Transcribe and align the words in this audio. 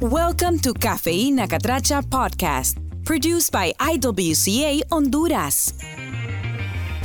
Welcome 0.00 0.58
to 0.60 0.72
Cafeína 0.72 1.46
Catracha 1.46 2.02
podcast, 2.02 2.78
produced 3.04 3.52
by 3.52 3.72
IWCA 3.72 4.80
Honduras. 4.90 5.74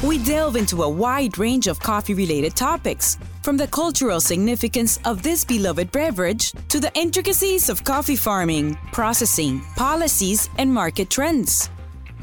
We 0.02 0.18
delve 0.24 0.56
into 0.56 0.82
a 0.82 0.90
wide 0.90 1.38
range 1.38 1.68
of 1.68 1.78
coffee 1.78 2.14
related 2.14 2.56
topics, 2.56 3.18
from 3.42 3.58
the 3.58 3.68
cultural 3.68 4.22
significance 4.22 4.98
of 5.04 5.22
this 5.24 5.44
beloved 5.44 5.92
beverage 5.92 6.54
to 6.70 6.80
the 6.80 6.90
intricacies 6.96 7.68
of 7.68 7.84
coffee 7.84 8.16
farming, 8.16 8.76
processing, 8.94 9.60
policies, 9.76 10.50
and 10.58 10.74
market 10.74 11.10
trends. 11.10 11.70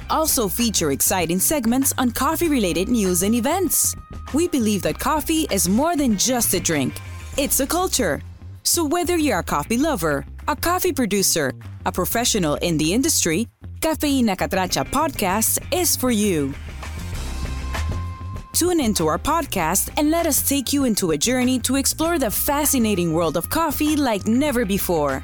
Also, 0.08 0.48
feature 0.48 0.92
exciting 0.92 1.38
segments 1.38 1.92
on 1.98 2.12
coffee 2.12 2.48
related 2.48 2.88
news 2.88 3.24
and 3.24 3.34
events. 3.34 3.94
We 4.32 4.48
believe 4.48 4.80
that 4.84 4.98
coffee 4.98 5.46
is 5.50 5.68
more 5.68 5.96
than 5.96 6.16
just 6.16 6.54
a 6.54 6.60
drink, 6.60 6.94
it's 7.36 7.60
a 7.60 7.66
culture. 7.66 8.22
So, 8.64 8.84
whether 8.84 9.18
you're 9.18 9.40
a 9.40 9.42
coffee 9.42 9.76
lover, 9.76 10.24
a 10.48 10.56
coffee 10.56 10.92
producer, 10.92 11.52
a 11.86 11.92
professional 11.92 12.56
in 12.56 12.76
the 12.76 12.92
industry, 12.92 13.46
Cafeína 13.80 14.36
Catracha 14.36 14.84
podcast 14.84 15.62
is 15.72 15.96
for 15.96 16.10
you. 16.10 16.52
Tune 18.52 18.80
into 18.80 19.06
our 19.06 19.18
podcast 19.18 19.90
and 19.98 20.10
let 20.10 20.26
us 20.26 20.46
take 20.46 20.72
you 20.72 20.84
into 20.84 21.12
a 21.12 21.18
journey 21.18 21.58
to 21.60 21.76
explore 21.76 22.18
the 22.18 22.30
fascinating 22.30 23.12
world 23.12 23.36
of 23.36 23.48
coffee 23.50 23.96
like 23.96 24.26
never 24.26 24.64
before. 24.64 25.22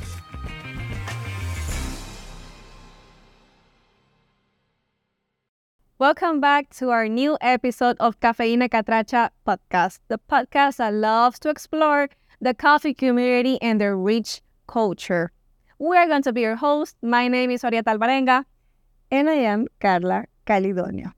Welcome 5.98 6.40
back 6.40 6.70
to 6.76 6.90
our 6.90 7.08
new 7.08 7.36
episode 7.40 7.96
of 7.98 8.20
Cafeína 8.20 8.68
Catracha 8.68 9.30
podcast, 9.46 9.98
the 10.06 10.20
podcast 10.30 10.76
that 10.76 10.94
loves 10.94 11.40
to 11.40 11.50
explore 11.50 12.08
the 12.40 12.54
coffee 12.54 12.94
community 12.94 13.60
and 13.60 13.80
their 13.80 13.96
rich 13.96 14.40
culture. 14.68 15.32
We 15.80 15.96
are 15.96 16.06
going 16.06 16.22
to 16.22 16.32
be 16.32 16.42
your 16.42 16.56
host. 16.56 16.96
My 17.02 17.26
name 17.26 17.50
is 17.50 17.62
Orieta 17.62 17.96
Alvarenga. 17.96 18.44
And 19.10 19.28
I 19.28 19.40
am 19.52 19.66
Carla 19.80 20.26
Calidonia. 20.46 21.14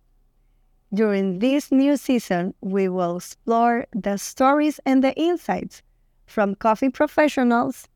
During 0.95 1.39
this 1.39 1.71
new 1.71 1.97
season, 1.97 2.55
we 2.61 2.89
will 2.89 3.19
explore 3.19 3.87
the 3.93 4.17
stories 4.17 4.81
and 4.87 5.05
the 5.05 5.15
insights 5.15 5.83
from 6.27 6.55
coffee 6.55 6.91
professionals 6.91 7.89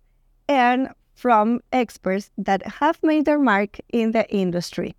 and 0.49 0.89
from 1.15 1.61
experts 1.73 2.31
that 2.37 2.67
have 2.67 3.03
made 3.03 3.25
their 3.25 3.39
mark 3.39 3.79
in 3.89 4.13
the 4.13 4.29
industry. 4.31 4.95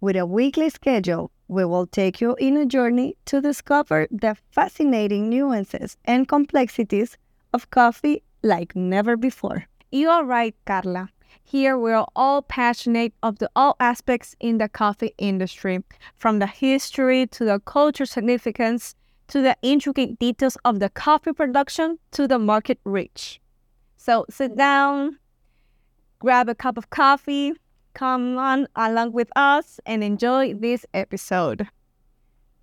With 0.00 0.16
a 0.16 0.26
weekly 0.26 0.70
schedule, 0.70 1.30
we 1.48 1.64
will 1.64 1.86
take 1.86 2.20
you 2.20 2.34
in 2.36 2.56
a 2.56 2.66
journey 2.66 3.16
to 3.26 3.40
discover 3.40 4.08
the 4.10 4.36
fascinating 4.50 5.28
nuances 5.28 5.96
and 6.04 6.28
complexities 6.28 7.16
of 7.52 7.70
coffee 7.70 8.22
like 8.42 8.74
never 8.74 9.16
before. 9.16 9.66
You 9.92 10.10
are 10.10 10.24
right, 10.24 10.54
Carla. 10.64 11.10
Here 11.44 11.78
we 11.78 11.92
are 11.92 12.08
all 12.16 12.42
passionate 12.42 13.12
of 13.22 13.38
the 13.38 13.48
all 13.54 13.76
aspects 13.78 14.34
in 14.40 14.58
the 14.58 14.68
coffee 14.68 15.14
industry, 15.16 15.84
from 16.16 16.40
the 16.40 16.46
history 16.46 17.26
to 17.28 17.44
the 17.44 17.60
culture 17.60 18.06
significance 18.06 18.96
to 19.28 19.40
the 19.40 19.56
intricate 19.62 20.18
details 20.18 20.56
of 20.64 20.80
the 20.80 20.88
coffee 20.88 21.32
production 21.32 21.98
to 22.12 22.26
the 22.26 22.38
market 22.38 22.80
reach. 22.84 23.40
So 23.96 24.26
sit 24.28 24.56
down, 24.56 25.18
grab 26.18 26.48
a 26.48 26.54
cup 26.54 26.78
of 26.78 26.90
coffee, 26.90 27.52
come 27.94 28.38
on 28.38 28.66
along 28.74 29.12
with 29.12 29.30
us 29.36 29.78
and 29.86 30.02
enjoy 30.02 30.54
this 30.54 30.84
episode. 30.94 31.68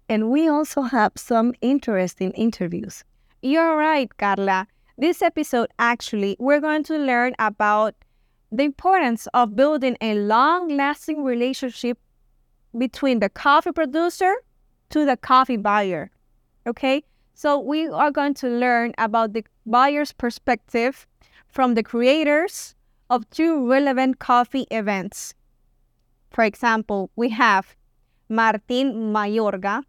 And 0.10 0.30
we 0.30 0.50
also 0.50 0.82
have 0.82 1.14
some 1.16 1.54
interesting 1.62 2.32
interviews. 2.32 3.06
You're 3.42 3.78
right, 3.78 4.16
Carla. 4.18 4.68
This 4.98 5.24
episode, 5.24 5.70
actually, 5.80 6.38
we're 6.40 6.60
going 6.60 6.84
to 6.84 6.98
learn 6.98 7.34
about 7.40 7.96
the 8.52 8.64
importance 8.64 9.28
of 9.34 9.56
building 9.56 9.98
a 10.02 10.14
long 10.14 10.70
lasting 10.70 11.24
relationship 11.24 11.98
between 12.78 13.20
the 13.20 13.30
coffee 13.30 13.72
producer 13.72 14.36
to 14.92 15.04
the 15.04 15.18
coffee 15.18 15.58
buyer. 15.58 16.12
Okay, 16.68 17.04
so 17.34 17.58
we 17.58 17.88
are 17.88 18.12
going 18.12 18.36
to 18.36 18.48
learn 18.48 18.94
about 19.00 19.34
the 19.34 19.44
buyer's 19.66 20.12
perspective 20.12 21.08
from 21.48 21.74
the 21.74 21.82
creators 21.82 22.76
of 23.10 23.28
two 23.32 23.68
relevant 23.68 24.20
coffee 24.20 24.68
events. 24.70 25.34
For 26.30 26.44
example, 26.44 27.10
we 27.16 27.30
have 27.30 27.76
Martin 28.30 29.12
Mayorga 29.12 29.82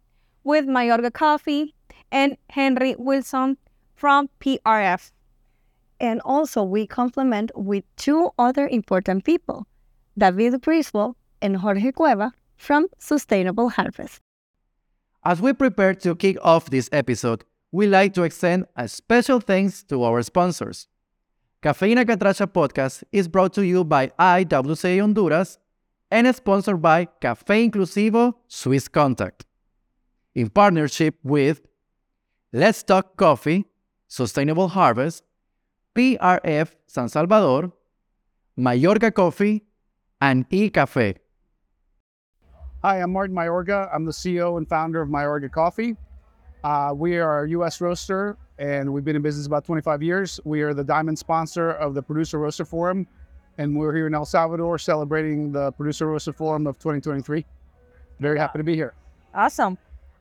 with 0.43 0.65
Mayorga 0.65 1.13
Coffee 1.13 1.75
and 2.11 2.37
Henry 2.49 2.95
Wilson 2.97 3.57
from 3.95 4.29
PRF. 4.39 5.11
And 5.99 6.21
also, 6.21 6.63
we 6.63 6.85
complement 6.85 7.51
with 7.55 7.83
two 7.95 8.29
other 8.37 8.67
important 8.67 9.23
people 9.23 9.65
David 10.17 10.61
Griswold 10.61 11.15
and 11.41 11.57
Jorge 11.57 11.91
Cueva 11.91 12.31
from 12.57 12.87
Sustainable 12.97 13.69
Harvest. 13.69 14.21
As 15.23 15.41
we 15.41 15.53
prepare 15.53 15.93
to 15.95 16.15
kick 16.15 16.37
off 16.41 16.69
this 16.69 16.89
episode, 16.91 17.43
we 17.71 17.87
like 17.87 18.13
to 18.13 18.23
extend 18.23 18.65
a 18.75 18.87
special 18.87 19.39
thanks 19.39 19.83
to 19.83 20.03
our 20.03 20.21
sponsors. 20.21 20.87
Cafeína 21.61 22.05
Catracha 22.05 22.45
podcast 22.45 23.03
is 23.11 23.27
brought 23.27 23.53
to 23.53 23.65
you 23.65 23.83
by 23.83 24.07
IWCA 24.19 25.01
Honduras 25.01 25.57
and 26.11 26.33
sponsored 26.35 26.81
by 26.81 27.07
Café 27.21 27.69
Inclusivo 27.69 28.33
Swisscontact. 28.47 29.41
In 30.35 30.49
partnership 30.49 31.15
with 31.23 31.61
Let's 32.53 32.83
Talk 32.83 33.17
Coffee, 33.17 33.65
Sustainable 34.07 34.69
Harvest, 34.69 35.23
PRF 35.95 36.71
San 36.87 37.09
Salvador, 37.09 37.71
Mayorga 38.57 39.13
Coffee, 39.13 39.63
and 40.21 40.49
eCafe. 40.49 41.17
Hi, 42.83 43.01
I'm 43.01 43.11
Martin 43.11 43.35
Mayorga. 43.35 43.89
I'm 43.93 44.05
the 44.05 44.11
CEO 44.11 44.57
and 44.57 44.67
founder 44.69 45.01
of 45.01 45.09
Mayorga 45.09 45.51
Coffee. 45.51 45.95
Uh, 46.63 46.93
we 46.95 47.17
are 47.17 47.45
a 47.45 47.49
U.S. 47.49 47.81
roaster, 47.81 48.37
and 48.57 48.91
we've 48.91 49.03
been 49.03 49.15
in 49.15 49.21
business 49.21 49.47
about 49.47 49.65
25 49.65 50.03
years. 50.03 50.39
We 50.45 50.61
are 50.61 50.73
the 50.73 50.83
diamond 50.83 51.17
sponsor 51.17 51.71
of 51.71 51.93
the 51.93 52.01
Producer 52.01 52.39
Roaster 52.39 52.65
Forum, 52.65 53.07
and 53.57 53.75
we're 53.75 53.95
here 53.95 54.07
in 54.07 54.13
El 54.13 54.25
Salvador 54.25 54.77
celebrating 54.77 55.51
the 55.51 55.71
Producer 55.73 56.07
Roaster 56.07 56.33
Forum 56.33 56.67
of 56.67 56.77
2023. 56.77 57.45
Very 58.19 58.39
happy 58.39 58.59
to 58.59 58.63
be 58.63 58.75
here. 58.75 58.93
Awesome. 59.33 59.77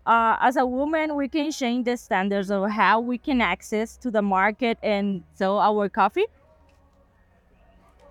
Uh, 0.07 0.37
as 0.41 0.57
a 0.57 0.67
woman, 0.67 1.17
we 1.17 1.29
can 1.29 1.51
change 1.51 1.87
the 1.87 1.97
standards 1.97 2.51
of 2.51 2.71
how 2.71 3.01
we 3.01 3.17
can 3.17 3.41
access 3.41 3.97
to 3.97 4.11
the 4.11 4.21
market 4.21 4.79
and 4.83 5.23
sell 5.35 5.59
our 5.59 5.89
coffee. 5.89 6.27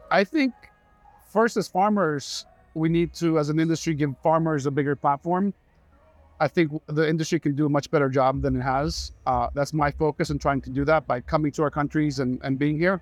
I 0.09 0.23
think 0.23 0.53
first, 1.29 1.57
as 1.57 1.67
farmers, 1.67 2.45
we 2.73 2.89
need 2.89 3.13
to, 3.15 3.37
as 3.37 3.49
an 3.49 3.59
industry, 3.59 3.93
give 3.93 4.15
farmers 4.23 4.65
a 4.65 4.71
bigger 4.71 4.95
platform 4.95 5.53
I 6.43 6.47
think 6.49 6.71
the 6.87 7.07
industry 7.07 7.39
can 7.39 7.55
do 7.55 7.65
a 7.65 7.69
much 7.69 7.89
better 7.89 8.09
job 8.09 8.41
than 8.41 8.57
it 8.57 8.61
has. 8.61 9.13
Uh, 9.25 9.47
that's 9.53 9.71
my 9.71 9.91
focus 9.91 10.29
in 10.29 10.39
trying 10.39 10.59
to 10.61 10.69
do 10.69 10.83
that 10.83 11.07
by 11.07 11.21
coming 11.21 11.53
to 11.53 11.63
our 11.63 11.71
countries 11.71 12.19
and, 12.19 12.37
and 12.43 12.59
being 12.59 12.77
here. 12.77 13.01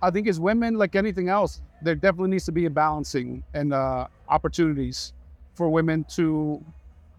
I 0.00 0.12
think 0.12 0.28
as 0.28 0.38
women, 0.38 0.74
like 0.74 0.94
anything 0.94 1.28
else, 1.28 1.60
there 1.82 1.96
definitely 1.96 2.30
needs 2.30 2.44
to 2.44 2.52
be 2.52 2.66
a 2.66 2.70
balancing 2.70 3.42
and 3.52 3.72
uh, 3.72 4.06
opportunities 4.28 5.12
for 5.54 5.68
women 5.70 6.04
to 6.10 6.64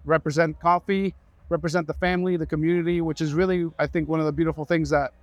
represent 0.05 0.59
coffee, 0.59 1.15
represent 1.49 1.87
the 1.87 1.93
family, 1.95 2.37
the 2.37 2.45
community, 2.45 3.01
which 3.01 3.21
is 3.21 3.33
really, 3.33 3.69
I 3.79 3.87
think, 3.87 4.09
one 4.09 4.19
of 4.19 4.25
the 4.25 4.31
beautiful 4.31 4.65
things 4.65 4.89
that 4.91 5.13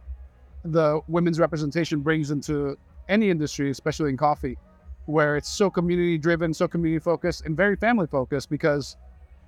the 0.65 1.01
women's 1.09 1.39
representation 1.39 2.01
brings 2.01 2.31
into 2.31 2.77
any 3.09 3.31
industry, 3.31 3.71
especially 3.71 4.11
in 4.11 4.17
coffee, 4.17 4.59
where 5.07 5.37
it's 5.37 5.49
so 5.49 5.71
community 5.71 6.19
driven, 6.19 6.53
so 6.53 6.67
community 6.69 6.99
focused, 7.03 7.47
and 7.47 7.57
very 7.57 7.77
family 7.77 8.07
focused 8.07 8.51
because 8.51 8.97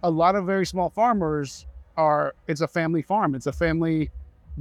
a 0.03 0.11
lot 0.11 0.37
of 0.37 0.47
very 0.47 0.67
small 0.67 0.91
farmers 0.91 1.67
are 1.97 2.34
it's 2.47 2.61
a 2.61 2.69
family 2.69 3.03
farm. 3.03 3.34
It's 3.34 3.47
a 3.47 3.53
family 3.53 4.11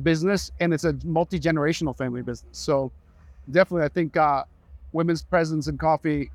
business 0.01 0.51
and 0.59 0.73
it's 0.73 0.83
a 0.83 0.93
multi-generational 1.05 1.95
family 1.97 2.23
business. 2.23 2.57
So 2.57 2.91
definitely 3.51 3.85
i 3.85 3.89
think 3.89 4.17
uh, 4.17 4.43
women's 4.91 5.23
presence 5.23 5.67
in 5.67 5.77
coffee 5.77 6.31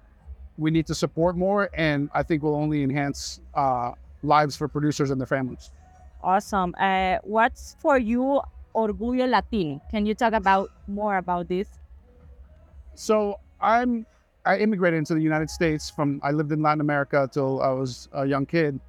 we 0.59 0.71
need 0.71 0.87
to 0.87 0.95
support 0.95 1.37
more 1.37 1.71
and 1.75 2.11
i 2.15 2.23
think 2.23 2.43
will 2.43 2.55
only 2.55 2.83
enhance 2.83 3.41
uh, 3.55 3.93
lives 4.23 4.57
for 4.57 4.69
producers 4.69 5.11
and 5.11 5.21
their 5.21 5.27
families. 5.27 5.71
Awesome. 6.23 6.75
Uh, 6.79 7.19
what's 7.25 7.77
for 7.81 7.99
you 7.99 8.41
orgullo 8.75 9.29
latin? 9.29 9.81
Can 9.91 10.07
you 10.07 10.15
talk 10.15 10.33
about 10.33 10.71
more 10.87 11.17
about 11.17 11.49
this? 11.49 11.69
So 12.95 13.39
i'm 13.61 14.05
i 14.45 14.59
immigrated 14.59 14.99
into 14.99 15.15
the 15.15 15.23
united 15.23 15.49
states 15.49 15.89
from 15.89 16.21
i 16.25 16.33
lived 16.33 16.51
in 16.51 16.61
latin 16.61 16.81
america 16.81 17.31
till 17.33 17.63
i 17.63 17.69
was 17.69 18.09
a 18.13 18.27
young 18.27 18.45
kid. 18.45 18.81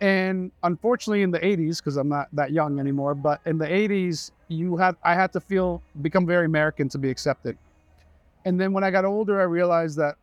And 0.00 0.50
unfortunately, 0.62 1.20
in 1.20 1.30
the 1.30 1.38
80s, 1.40 1.76
because 1.76 1.98
I'm 1.98 2.08
not 2.08 2.28
that 2.32 2.52
young 2.52 2.80
anymore, 2.80 3.14
but 3.14 3.40
in 3.44 3.58
the 3.58 3.66
80s, 3.66 4.30
you 4.48 4.78
had 4.78 4.96
I 5.02 5.14
had 5.14 5.30
to 5.34 5.40
feel 5.40 5.82
become 6.00 6.26
very 6.26 6.46
American 6.46 6.88
to 6.90 6.98
be 6.98 7.10
accepted. 7.10 7.58
And 8.46 8.58
then 8.58 8.72
when 8.72 8.82
I 8.82 8.90
got 8.90 9.04
older, 9.04 9.38
I 9.38 9.44
realized 9.44 9.98
that 9.98 10.16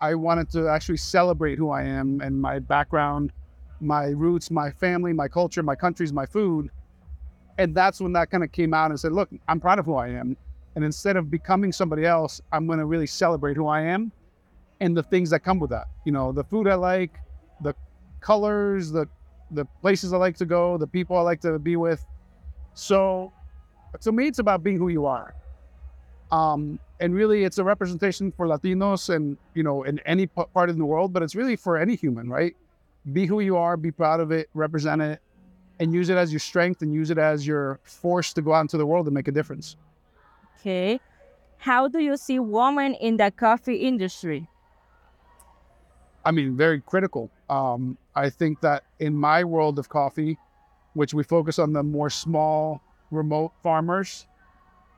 I 0.00 0.16
wanted 0.16 0.50
to 0.50 0.66
actually 0.66 0.96
celebrate 0.96 1.58
who 1.58 1.70
I 1.70 1.82
am 1.82 2.20
and 2.20 2.40
my 2.40 2.58
background, 2.58 3.32
my 3.80 4.06
roots, 4.06 4.50
my 4.50 4.70
family, 4.70 5.12
my 5.12 5.28
culture, 5.28 5.62
my 5.62 5.74
countries, 5.74 6.12
my 6.12 6.26
food. 6.26 6.70
And 7.58 7.74
that's 7.74 8.00
when 8.00 8.12
that 8.14 8.30
kind 8.30 8.44
of 8.44 8.52
came 8.52 8.72
out 8.72 8.90
and 8.90 8.98
said, 8.98 9.12
look, 9.12 9.28
I'm 9.48 9.60
proud 9.60 9.78
of 9.78 9.86
who 9.86 9.94
I 9.94 10.08
am. 10.08 10.36
And 10.76 10.84
instead 10.84 11.16
of 11.16 11.30
becoming 11.30 11.72
somebody 11.72 12.06
else, 12.06 12.40
I'm 12.52 12.66
going 12.66 12.78
to 12.78 12.86
really 12.86 13.06
celebrate 13.06 13.56
who 13.56 13.66
I 13.66 13.82
am 13.82 14.12
and 14.80 14.96
the 14.96 15.02
things 15.02 15.30
that 15.30 15.40
come 15.40 15.58
with 15.58 15.70
that. 15.70 15.88
You 16.04 16.12
know, 16.12 16.32
the 16.32 16.44
food 16.44 16.66
I 16.68 16.74
like, 16.74 17.18
the 17.60 17.74
colors, 18.20 18.90
the 18.90 19.06
the 19.52 19.64
places 19.80 20.12
I 20.12 20.16
like 20.16 20.36
to 20.36 20.46
go, 20.46 20.78
the 20.78 20.86
people 20.86 21.16
I 21.16 21.22
like 21.22 21.40
to 21.40 21.58
be 21.58 21.74
with. 21.74 22.04
So 22.74 23.32
to 24.00 24.12
me, 24.12 24.28
it's 24.28 24.38
about 24.38 24.62
being 24.62 24.78
who 24.78 24.88
you 24.88 25.06
are. 25.06 25.34
Um, 26.30 26.78
and 27.00 27.12
really, 27.14 27.42
it's 27.42 27.58
a 27.58 27.64
representation 27.64 28.30
for 28.30 28.46
Latinos 28.46 29.12
and 29.14 29.36
you 29.54 29.62
know 29.62 29.82
in 29.82 29.98
any 30.00 30.26
part 30.26 30.70
of 30.70 30.78
the 30.78 30.84
world, 30.84 31.12
but 31.12 31.22
it's 31.22 31.34
really 31.34 31.56
for 31.56 31.76
any 31.76 31.96
human, 31.96 32.28
right? 32.28 32.54
Be 33.12 33.26
who 33.26 33.40
you 33.40 33.56
are, 33.56 33.76
be 33.76 33.90
proud 33.90 34.20
of 34.20 34.30
it, 34.30 34.48
represent 34.54 35.00
it, 35.02 35.20
and 35.78 35.94
use 35.94 36.10
it 36.10 36.16
as 36.16 36.32
your 36.32 36.40
strength 36.40 36.82
and 36.82 36.92
use 36.92 37.10
it 37.10 37.18
as 37.18 37.46
your 37.46 37.80
force 37.82 38.32
to 38.34 38.42
go 38.42 38.52
out 38.52 38.60
into 38.60 38.76
the 38.76 38.86
world 38.86 39.06
and 39.06 39.14
make 39.14 39.28
a 39.28 39.32
difference. 39.32 39.76
Okay. 40.58 41.00
How 41.56 41.88
do 41.88 41.98
you 41.98 42.16
see 42.16 42.38
women 42.38 42.94
in 42.94 43.16
the 43.16 43.30
coffee 43.30 43.76
industry? 43.76 44.46
I 46.24 46.30
mean, 46.30 46.56
very 46.56 46.80
critical. 46.80 47.30
Um, 47.48 47.96
I 48.14 48.28
think 48.28 48.60
that 48.60 48.84
in 48.98 49.14
my 49.14 49.44
world 49.44 49.78
of 49.78 49.88
coffee, 49.88 50.36
which 50.92 51.14
we 51.14 51.22
focus 51.22 51.58
on 51.58 51.72
the 51.72 51.82
more 51.82 52.10
small, 52.10 52.82
remote 53.10 53.52
farmers, 53.62 54.26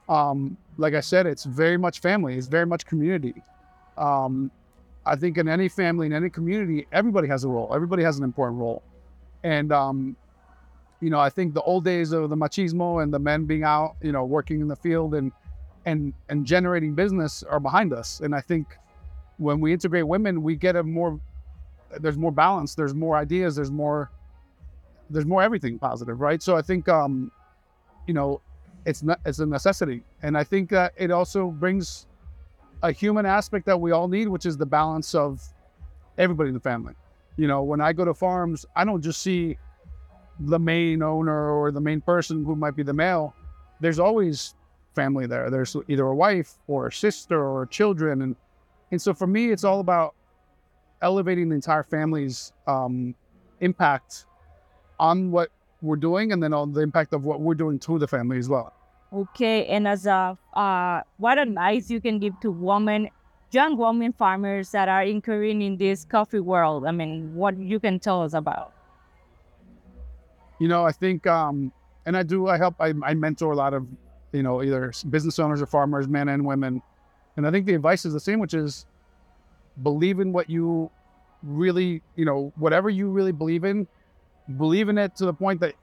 um, 0.08 0.56
like 0.78 0.94
I 0.94 1.00
said, 1.00 1.26
it's 1.26 1.44
very 1.44 1.76
much 1.76 2.00
family. 2.00 2.36
It's 2.36 2.48
very 2.48 2.66
much 2.66 2.86
community. 2.86 3.34
Um, 3.96 4.50
I 5.04 5.16
think 5.16 5.38
in 5.38 5.48
any 5.48 5.68
family, 5.68 6.06
in 6.06 6.12
any 6.12 6.30
community, 6.30 6.86
everybody 6.92 7.28
has 7.28 7.44
a 7.44 7.48
role. 7.48 7.72
Everybody 7.74 8.02
has 8.04 8.18
an 8.18 8.24
important 8.24 8.60
role. 8.60 8.82
And, 9.42 9.72
um, 9.72 10.16
you 11.00 11.10
know, 11.10 11.18
I 11.18 11.30
think 11.30 11.54
the 11.54 11.62
old 11.62 11.84
days 11.84 12.12
of 12.12 12.30
the 12.30 12.36
machismo 12.36 13.02
and 13.02 13.12
the 13.12 13.18
men 13.18 13.44
being 13.44 13.64
out, 13.64 13.96
you 14.00 14.12
know, 14.12 14.24
working 14.24 14.60
in 14.60 14.68
the 14.68 14.76
field 14.76 15.14
and 15.14 15.32
and 15.84 16.14
and 16.28 16.46
generating 16.46 16.94
business 16.94 17.42
are 17.42 17.58
behind 17.58 17.92
us. 17.92 18.20
And 18.20 18.34
I 18.34 18.40
think 18.40 18.78
when 19.38 19.60
we 19.60 19.72
integrate 19.72 20.06
women, 20.06 20.42
we 20.42 20.54
get 20.54 20.76
a 20.76 20.82
more 20.82 21.18
there's 21.98 22.16
more 22.16 22.30
balance, 22.30 22.76
there's 22.76 22.94
more 22.94 23.16
ideas, 23.16 23.56
there's 23.56 23.72
more 23.72 24.10
there's 25.10 25.26
more 25.26 25.42
everything 25.42 25.78
positive, 25.78 26.20
right? 26.20 26.40
So 26.40 26.56
I 26.56 26.62
think 26.62 26.88
um, 26.88 27.32
you 28.06 28.14
know, 28.14 28.40
it's 28.86 29.02
not 29.02 29.18
it's 29.26 29.40
a 29.40 29.46
necessity. 29.46 30.04
And 30.22 30.38
I 30.38 30.44
think 30.44 30.70
that 30.70 30.92
it 30.96 31.10
also 31.10 31.48
brings 31.50 32.06
a 32.82 32.92
human 32.92 33.26
aspect 33.26 33.66
that 33.66 33.80
we 33.80 33.92
all 33.92 34.08
need, 34.08 34.28
which 34.28 34.46
is 34.46 34.56
the 34.56 34.66
balance 34.66 35.14
of 35.14 35.40
everybody 36.18 36.48
in 36.48 36.54
the 36.54 36.60
family. 36.60 36.94
You 37.36 37.46
know, 37.46 37.62
when 37.62 37.80
I 37.80 37.92
go 37.92 38.04
to 38.04 38.14
farms, 38.14 38.66
I 38.76 38.84
don't 38.84 39.02
just 39.02 39.22
see 39.22 39.56
the 40.40 40.58
main 40.58 41.02
owner 41.02 41.50
or 41.50 41.70
the 41.70 41.80
main 41.80 42.00
person 42.00 42.44
who 42.44 42.56
might 42.56 42.76
be 42.76 42.82
the 42.82 42.92
male. 42.92 43.34
There's 43.80 43.98
always 43.98 44.54
family 44.94 45.26
there. 45.26 45.50
There's 45.50 45.76
either 45.88 46.04
a 46.04 46.14
wife 46.14 46.54
or 46.66 46.88
a 46.88 46.92
sister 46.92 47.42
or 47.42 47.66
children, 47.66 48.22
and 48.22 48.36
and 48.90 49.00
so 49.00 49.14
for 49.14 49.26
me, 49.26 49.50
it's 49.50 49.64
all 49.64 49.80
about 49.80 50.14
elevating 51.00 51.48
the 51.48 51.54
entire 51.54 51.82
family's 51.82 52.52
um, 52.66 53.14
impact 53.60 54.26
on 55.00 55.30
what 55.30 55.50
we're 55.80 55.96
doing, 55.96 56.32
and 56.32 56.42
then 56.42 56.52
on 56.52 56.72
the 56.72 56.80
impact 56.80 57.12
of 57.12 57.24
what 57.24 57.40
we're 57.40 57.54
doing 57.54 57.78
to 57.80 57.98
the 57.98 58.06
family 58.06 58.38
as 58.38 58.48
well. 58.48 58.74
Okay, 59.12 59.66
and 59.66 59.86
as 59.86 60.06
a 60.06 60.38
uh, 60.54 61.02
what 61.18 61.38
advice 61.38 61.90
you 61.90 62.00
can 62.00 62.18
give 62.18 62.38
to 62.40 62.50
women, 62.50 63.10
young 63.50 63.76
women 63.76 64.12
farmers 64.12 64.70
that 64.70 64.88
are 64.88 65.02
incurring 65.02 65.60
in 65.60 65.76
this 65.76 66.06
coffee 66.06 66.40
world? 66.40 66.86
I 66.86 66.92
mean, 66.92 67.34
what 67.34 67.58
you 67.58 67.78
can 67.78 68.00
tell 68.00 68.22
us 68.22 68.32
about? 68.32 68.72
You 70.58 70.68
know, 70.68 70.86
I 70.86 70.92
think, 70.92 71.26
um, 71.26 71.72
and 72.06 72.16
I 72.16 72.22
do. 72.22 72.48
I 72.48 72.56
help. 72.56 72.76
I, 72.80 72.94
I 73.02 73.12
mentor 73.12 73.52
a 73.52 73.56
lot 73.56 73.74
of, 73.74 73.86
you 74.32 74.42
know, 74.42 74.62
either 74.62 74.92
business 75.10 75.38
owners 75.38 75.60
or 75.60 75.66
farmers, 75.66 76.08
men 76.08 76.30
and 76.30 76.46
women, 76.46 76.80
and 77.36 77.46
I 77.46 77.50
think 77.50 77.66
the 77.66 77.74
advice 77.74 78.06
is 78.06 78.14
the 78.14 78.20
same, 78.20 78.40
which 78.40 78.54
is 78.54 78.86
believe 79.82 80.20
in 80.20 80.32
what 80.32 80.48
you 80.48 80.90
really, 81.42 82.02
you 82.16 82.24
know, 82.24 82.52
whatever 82.56 82.88
you 82.88 83.10
really 83.10 83.32
believe 83.32 83.64
in, 83.64 83.86
believe 84.56 84.88
in 84.88 84.96
it 84.96 85.16
to 85.16 85.26
the 85.26 85.34
point 85.34 85.60
that 85.60 85.74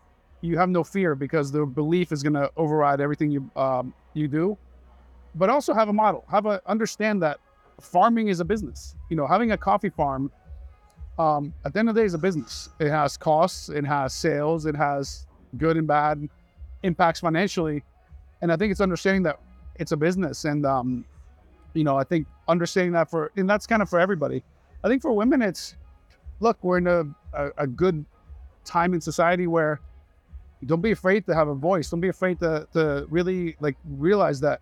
you 0.41 0.57
have 0.57 0.69
no 0.69 0.83
fear 0.83 1.15
because 1.15 1.51
the 1.51 1.65
belief 1.65 2.11
is 2.11 2.23
going 2.23 2.33
to 2.33 2.49
override 2.57 3.01
everything 3.01 3.31
you 3.31 3.49
um, 3.55 3.93
you 4.13 4.27
do. 4.27 4.57
But 5.35 5.49
also 5.49 5.73
have 5.73 5.89
a 5.89 5.93
model. 5.93 6.25
Have 6.29 6.45
a 6.45 6.61
understand 6.65 7.21
that 7.23 7.39
farming 7.79 8.29
is 8.29 8.39
a 8.39 8.45
business. 8.45 8.95
You 9.09 9.15
know, 9.15 9.27
having 9.27 9.51
a 9.51 9.57
coffee 9.57 9.89
farm 9.89 10.31
um, 11.17 11.53
at 11.65 11.73
the 11.73 11.79
end 11.79 11.89
of 11.89 11.95
the 11.95 12.01
day 12.01 12.05
is 12.05 12.13
a 12.13 12.17
business. 12.17 12.69
It 12.79 12.89
has 12.89 13.17
costs, 13.17 13.69
it 13.69 13.85
has 13.85 14.13
sales, 14.13 14.65
it 14.65 14.75
has 14.75 15.27
good 15.57 15.77
and 15.77 15.87
bad 15.87 16.27
impacts 16.83 17.19
financially, 17.19 17.83
and 18.41 18.51
I 18.51 18.55
think 18.55 18.71
it's 18.71 18.81
understanding 18.81 19.23
that 19.23 19.39
it's 19.75 19.91
a 19.91 19.97
business. 19.97 20.45
And 20.45 20.65
um, 20.65 21.05
you 21.73 21.83
know, 21.83 21.97
I 21.97 22.03
think 22.03 22.27
understanding 22.47 22.93
that 22.93 23.09
for 23.09 23.31
and 23.35 23.49
that's 23.49 23.67
kind 23.67 23.81
of 23.81 23.89
for 23.89 23.99
everybody. 23.99 24.43
I 24.83 24.87
think 24.87 25.01
for 25.01 25.11
women, 25.11 25.41
it's 25.41 25.75
look, 26.39 26.57
we're 26.63 26.77
in 26.77 26.87
a, 26.87 27.03
a, 27.33 27.51
a 27.57 27.67
good 27.67 28.05
time 28.63 28.93
in 28.93 29.01
society 29.01 29.45
where 29.45 29.81
don't 30.65 30.81
be 30.81 30.91
afraid 30.91 31.25
to 31.27 31.35
have 31.35 31.47
a 31.47 31.55
voice. 31.55 31.89
Don't 31.89 32.01
be 32.01 32.09
afraid 32.09 32.39
to, 32.39 32.67
to 32.73 33.05
really 33.09 33.55
like 33.59 33.77
realize 33.85 34.39
that 34.41 34.61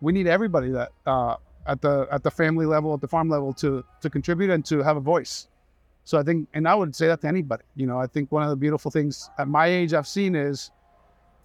we 0.00 0.12
need 0.12 0.26
everybody 0.26 0.70
that 0.70 0.90
uh, 1.06 1.36
at 1.66 1.80
the 1.82 2.08
at 2.10 2.22
the 2.22 2.30
family 2.30 2.66
level, 2.66 2.94
at 2.94 3.00
the 3.00 3.08
farm 3.08 3.28
level, 3.28 3.52
to 3.54 3.84
to 4.00 4.10
contribute 4.10 4.50
and 4.50 4.64
to 4.66 4.82
have 4.82 4.96
a 4.96 5.00
voice. 5.00 5.48
So 6.04 6.18
I 6.18 6.22
think, 6.22 6.48
and 6.54 6.66
I 6.66 6.74
would 6.74 6.96
say 6.96 7.06
that 7.08 7.20
to 7.20 7.28
anybody. 7.28 7.64
You 7.76 7.86
know, 7.86 7.98
I 7.98 8.06
think 8.06 8.32
one 8.32 8.42
of 8.42 8.48
the 8.48 8.56
beautiful 8.56 8.90
things 8.90 9.28
at 9.38 9.46
my 9.46 9.66
age 9.66 9.92
I've 9.92 10.08
seen 10.08 10.34
is 10.34 10.70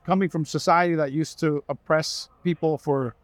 coming 0.06 0.29
from 0.29 0.45
society 0.45 0.95
that 0.95 1.12
used 1.12 1.39
to 1.39 1.62
oppress 1.68 2.29
people 2.44 2.77
for 2.77 3.15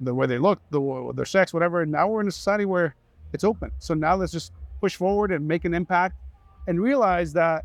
the 0.00 0.12
way 0.12 0.26
they 0.26 0.38
look, 0.38 0.60
the 0.70 1.12
their 1.14 1.24
sex, 1.24 1.54
whatever. 1.54 1.82
And 1.82 1.92
now 1.92 2.08
we're 2.08 2.20
in 2.20 2.28
a 2.28 2.32
society 2.32 2.64
where 2.64 2.96
it's 3.32 3.44
open. 3.44 3.70
So 3.78 3.94
now 3.94 4.16
let's 4.16 4.32
just 4.32 4.52
push 4.80 4.96
forward 4.96 5.30
and 5.30 5.46
make 5.46 5.64
an 5.64 5.72
impact, 5.72 6.16
and 6.66 6.80
realize 6.80 7.32
that 7.34 7.64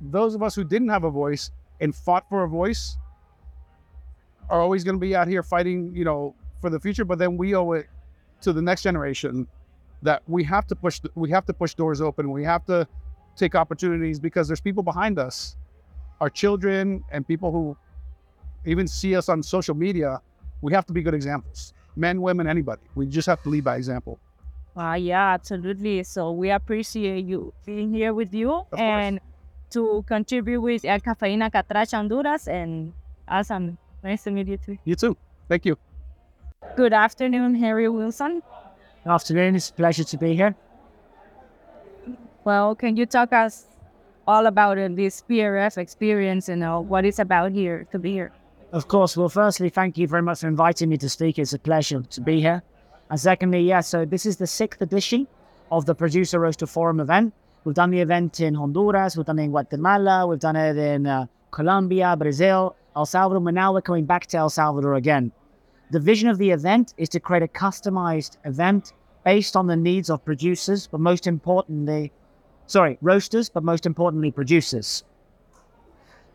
those 0.00 0.34
of 0.34 0.42
us 0.42 0.54
who 0.54 0.64
didn't 0.64 0.88
have 0.88 1.04
a 1.04 1.10
voice 1.10 1.50
and 1.80 1.94
fought 1.94 2.28
for 2.28 2.44
a 2.44 2.48
voice 2.48 2.96
are 4.48 4.60
always 4.60 4.84
going 4.84 4.96
to 4.96 5.00
be 5.00 5.14
out 5.14 5.28
here 5.28 5.42
fighting, 5.42 5.94
you 5.94 6.04
know, 6.04 6.34
for 6.60 6.70
the 6.70 6.80
future. 6.80 7.04
But 7.04 7.18
then 7.18 7.36
we 7.36 7.54
owe 7.54 7.72
it 7.72 7.86
to 8.42 8.52
the 8.52 8.62
next 8.62 8.82
generation 8.82 9.46
that 10.02 10.22
we 10.26 10.42
have 10.44 10.66
to 10.68 10.76
push. 10.76 11.00
We 11.14 11.30
have 11.30 11.46
to 11.46 11.52
push 11.52 11.74
doors 11.74 12.00
open. 12.00 12.30
We 12.30 12.44
have 12.44 12.64
to 12.66 12.86
take 13.36 13.54
opportunities 13.54 14.18
because 14.18 14.48
there's 14.48 14.60
people 14.60 14.82
behind 14.82 15.18
us, 15.18 15.56
our 16.20 16.30
children 16.30 17.04
and 17.10 17.26
people 17.26 17.52
who 17.52 17.76
even 18.66 18.86
see 18.88 19.16
us 19.16 19.28
on 19.28 19.42
social 19.42 19.74
media. 19.74 20.20
We 20.62 20.72
have 20.74 20.84
to 20.86 20.92
be 20.92 21.02
good 21.02 21.14
examples, 21.14 21.72
men, 21.96 22.20
women, 22.20 22.46
anybody. 22.46 22.82
We 22.94 23.06
just 23.06 23.26
have 23.26 23.42
to 23.44 23.48
lead 23.48 23.64
by 23.64 23.76
example. 23.76 24.18
Uh, 24.76 24.94
yeah, 24.94 25.30
absolutely. 25.32 26.02
So 26.04 26.32
we 26.32 26.50
appreciate 26.50 27.24
you 27.24 27.52
being 27.64 27.92
here 27.92 28.14
with 28.14 28.34
you 28.34 28.52
Of 28.52 28.70
course. 28.70 29.20
And 29.70 29.72
to 29.72 30.04
contribute 30.06 30.60
with 30.60 30.84
El 30.84 31.00
Cafeína 31.00 31.50
Catracha 31.50 31.96
Honduras. 31.96 32.48
And 32.48 32.92
awesome. 33.28 33.78
Nice 34.02 34.24
to 34.24 34.30
meet 34.30 34.48
you 34.48 34.56
too. 34.56 34.78
You 34.84 34.94
too. 34.94 35.16
Thank 35.48 35.66
you. 35.66 35.76
Good 36.76 36.92
afternoon, 36.92 37.54
Harry 37.54 37.88
Wilson. 37.88 38.42
Good 39.04 39.10
Afternoon, 39.10 39.56
it's 39.56 39.70
a 39.70 39.72
pleasure 39.72 40.04
to 40.04 40.18
be 40.18 40.34
here. 40.36 40.54
Well, 42.44 42.74
can 42.74 42.96
you 42.96 43.06
talk 43.06 43.32
us 43.32 43.66
all 44.26 44.46
about 44.46 44.76
uh, 44.76 44.88
this 44.92 45.22
PRF 45.28 45.78
experience 45.78 46.50
and 46.50 46.62
uh, 46.62 46.78
what 46.78 47.06
it's 47.06 47.18
about 47.18 47.52
here 47.52 47.86
to 47.92 47.98
be 47.98 48.12
here? 48.12 48.30
Of 48.72 48.88
course, 48.88 49.16
well, 49.16 49.30
firstly, 49.30 49.70
thank 49.70 49.96
you 49.96 50.06
very 50.06 50.22
much 50.22 50.40
for 50.40 50.48
inviting 50.48 50.90
me 50.90 50.98
to 50.98 51.08
speak. 51.08 51.38
It's 51.38 51.54
a 51.54 51.58
pleasure 51.58 52.02
to 52.02 52.20
be 52.20 52.40
here. 52.40 52.62
And 53.08 53.18
secondly, 53.18 53.62
yeah, 53.62 53.80
so 53.80 54.04
this 54.04 54.26
is 54.26 54.36
the 54.36 54.46
sixth 54.46 54.82
edition 54.82 55.26
of 55.72 55.86
the 55.86 55.94
Producer 55.94 56.38
Roaster 56.40 56.66
Forum 56.66 57.00
event. 57.00 57.32
We've 57.64 57.74
done 57.74 57.90
the 57.90 58.00
event 58.00 58.40
in 58.40 58.54
Honduras, 58.54 59.16
we've 59.16 59.26
done 59.26 59.38
it 59.38 59.44
in 59.44 59.50
Guatemala, 59.50 60.26
we've 60.26 60.38
done 60.38 60.56
it 60.56 60.78
in 60.78 61.06
uh, 61.06 61.26
Colombia, 61.50 62.16
Brazil, 62.16 62.74
El 62.96 63.04
Salvador, 63.04 63.40
but 63.40 63.52
now 63.52 63.74
we're 63.74 63.82
coming 63.82 64.06
back 64.06 64.26
to 64.28 64.38
El 64.38 64.48
Salvador 64.48 64.94
again. 64.94 65.30
The 65.90 66.00
vision 66.00 66.30
of 66.30 66.38
the 66.38 66.50
event 66.50 66.94
is 66.96 67.10
to 67.10 67.20
create 67.20 67.42
a 67.42 67.48
customized 67.48 68.38
event 68.46 68.94
based 69.24 69.56
on 69.56 69.66
the 69.66 69.76
needs 69.76 70.08
of 70.08 70.24
producers, 70.24 70.86
but 70.86 71.00
most 71.00 71.26
importantly, 71.26 72.12
sorry, 72.66 72.96
roasters, 73.02 73.50
but 73.50 73.62
most 73.62 73.84
importantly, 73.84 74.30
producers. 74.30 75.04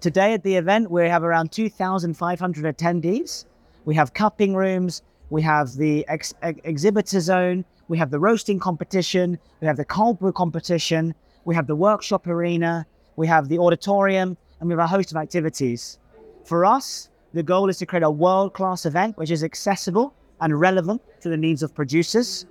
Today 0.01 0.34
at 0.34 0.44
the 0.44 0.55
event, 0.55 0.91
we 0.91 1.10
have 1.10 1.24
around 1.24 1.51
2,500 1.51 2.77
attendees. 2.77 3.46
We 3.86 3.96
have 3.96 4.13
cupping 4.13 4.53
rooms, 4.53 5.01
we 5.32 5.41
have 5.41 5.74
the 5.74 6.08
ex- 6.08 6.36
ex- 6.44 6.60
exhibitor 6.63 7.20
zone, 7.20 7.65
we 7.87 7.97
have 7.97 8.11
the 8.11 8.19
roasting 8.19 8.59
competition, 8.59 9.37
we 9.61 9.67
have 9.67 9.77
the 9.77 9.85
cold 9.85 10.19
brew 10.19 10.31
competition, 10.31 11.13
we 11.45 11.55
have 11.55 11.67
the 11.67 11.75
workshop 11.75 12.27
arena, 12.27 12.85
we 13.15 13.27
have 13.27 13.47
the 13.47 13.59
auditorium, 13.59 14.37
and 14.59 14.69
we 14.69 14.73
have 14.73 14.79
a 14.79 14.87
host 14.87 15.11
of 15.11 15.17
activities. 15.17 15.99
For 16.43 16.65
us, 16.65 17.09
the 17.33 17.43
goal 17.43 17.69
is 17.69 17.77
to 17.79 17.85
create 17.85 18.03
a 18.03 18.09
world 18.09 18.53
class 18.53 18.85
event 18.85 19.17
which 19.17 19.31
is 19.31 19.43
accessible 19.43 20.13
and 20.41 20.59
relevant 20.59 21.01
to 21.21 21.29
the 21.29 21.37
needs 21.37 21.63
of 21.63 21.73
producers, 21.73 22.45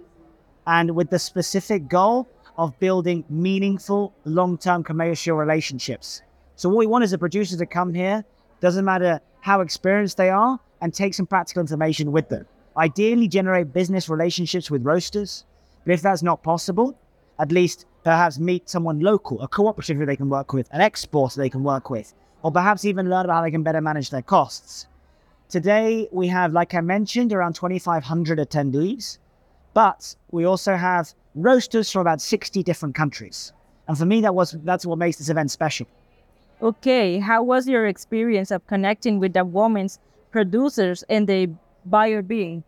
and 0.66 0.94
with 0.94 1.10
the 1.10 1.18
specific 1.18 1.88
goal 1.88 2.28
of 2.56 2.78
building 2.78 3.24
meaningful 3.28 4.14
long 4.24 4.56
term 4.56 4.82
commercial 4.84 5.36
relationships. 5.36 6.22
So, 6.56 6.68
what 6.68 6.78
we 6.78 6.86
want 6.86 7.04
is 7.04 7.10
the 7.10 7.18
producers 7.18 7.58
to 7.58 7.66
come 7.66 7.92
here, 7.92 8.24
doesn't 8.60 8.84
matter 8.84 9.20
how 9.40 9.60
experienced 9.60 10.16
they 10.16 10.30
are, 10.30 10.58
and 10.80 10.94
take 10.94 11.14
some 11.14 11.26
practical 11.26 11.60
information 11.60 12.12
with 12.12 12.28
them. 12.28 12.46
Ideally, 12.76 13.28
generate 13.28 13.72
business 13.72 14.08
relationships 14.08 14.70
with 14.70 14.84
roasters, 14.84 15.44
but 15.84 15.92
if 15.92 16.02
that's 16.02 16.22
not 16.22 16.42
possible, 16.42 16.98
at 17.38 17.52
least 17.52 17.86
perhaps 18.02 18.38
meet 18.38 18.68
someone 18.68 19.00
local, 19.00 19.40
a 19.42 19.48
cooperative 19.48 19.96
who 19.96 20.06
they 20.06 20.16
can 20.16 20.28
work 20.28 20.52
with, 20.52 20.68
an 20.72 20.80
exporter 20.80 21.40
they 21.40 21.48
can 21.48 21.62
work 21.62 21.88
with, 21.88 22.14
or 22.42 22.50
perhaps 22.50 22.84
even 22.84 23.08
learn 23.08 23.24
about 23.24 23.36
how 23.36 23.42
they 23.42 23.50
can 23.50 23.62
better 23.62 23.80
manage 23.80 24.10
their 24.10 24.22
costs. 24.22 24.86
Today, 25.48 26.08
we 26.10 26.26
have, 26.28 26.52
like 26.52 26.74
I 26.74 26.80
mentioned, 26.80 27.32
around 27.32 27.54
2,500 27.54 28.38
attendees, 28.38 29.18
but 29.72 30.14
we 30.30 30.44
also 30.44 30.74
have 30.74 31.14
roasters 31.34 31.90
from 31.90 32.00
about 32.00 32.20
60 32.20 32.62
different 32.62 32.94
countries. 32.94 33.52
And 33.86 33.96
for 33.96 34.06
me, 34.06 34.20
that 34.22 34.34
was 34.34 34.52
that's 34.64 34.86
what 34.86 34.98
makes 34.98 35.18
this 35.18 35.28
event 35.28 35.50
special. 35.50 35.86
Okay, 36.62 37.18
how 37.18 37.42
was 37.42 37.68
your 37.68 37.86
experience 37.86 38.50
of 38.50 38.66
connecting 38.66 39.18
with 39.18 39.34
the 39.34 39.44
women's 39.44 39.98
producers 40.30 41.04
and 41.08 41.26
the 41.28 41.50
buyer 41.86 42.22
beings? 42.22 42.64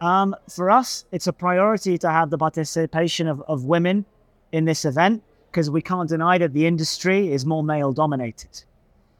Um, 0.00 0.36
for 0.48 0.70
us, 0.70 1.06
it's 1.12 1.26
a 1.26 1.32
priority 1.32 1.96
to 1.98 2.10
have 2.10 2.30
the 2.30 2.38
participation 2.38 3.28
of, 3.28 3.42
of 3.48 3.64
women 3.64 4.04
in 4.52 4.64
this 4.64 4.84
event 4.84 5.22
because 5.50 5.70
we 5.70 5.80
can't 5.80 6.08
deny 6.08 6.36
that 6.38 6.52
the 6.52 6.66
industry 6.66 7.32
is 7.32 7.46
more 7.46 7.64
male 7.64 7.92
dominated. 7.92 8.64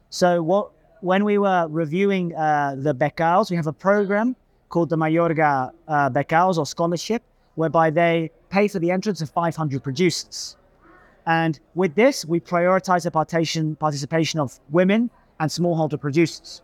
So 0.09 0.43
what 0.43 0.71
when 1.01 1.23
we 1.23 1.37
were 1.37 1.67
reviewing 1.69 2.35
uh, 2.35 2.75
the 2.77 2.93
Becas, 2.93 3.49
we 3.49 3.55
have 3.55 3.67
a 3.67 3.73
program 3.73 4.35
called 4.69 4.89
the 4.89 4.97
Mayorga 4.97 5.71
uh, 5.87 6.09
Becas 6.09 6.57
or 6.57 6.65
Scholarship, 6.65 7.23
whereby 7.55 7.89
they 7.89 8.31
pay 8.49 8.67
for 8.67 8.79
the 8.79 8.91
entrance 8.91 9.21
of 9.21 9.29
500 9.29 9.83
producers. 9.83 10.57
And 11.25 11.59
with 11.75 11.95
this, 11.95 12.25
we 12.25 12.39
prioritize 12.39 13.03
the 13.03 13.11
participation, 13.11 13.75
participation 13.75 14.39
of 14.39 14.59
women 14.69 15.09
and 15.39 15.49
smallholder 15.51 15.99
producers. 15.99 16.61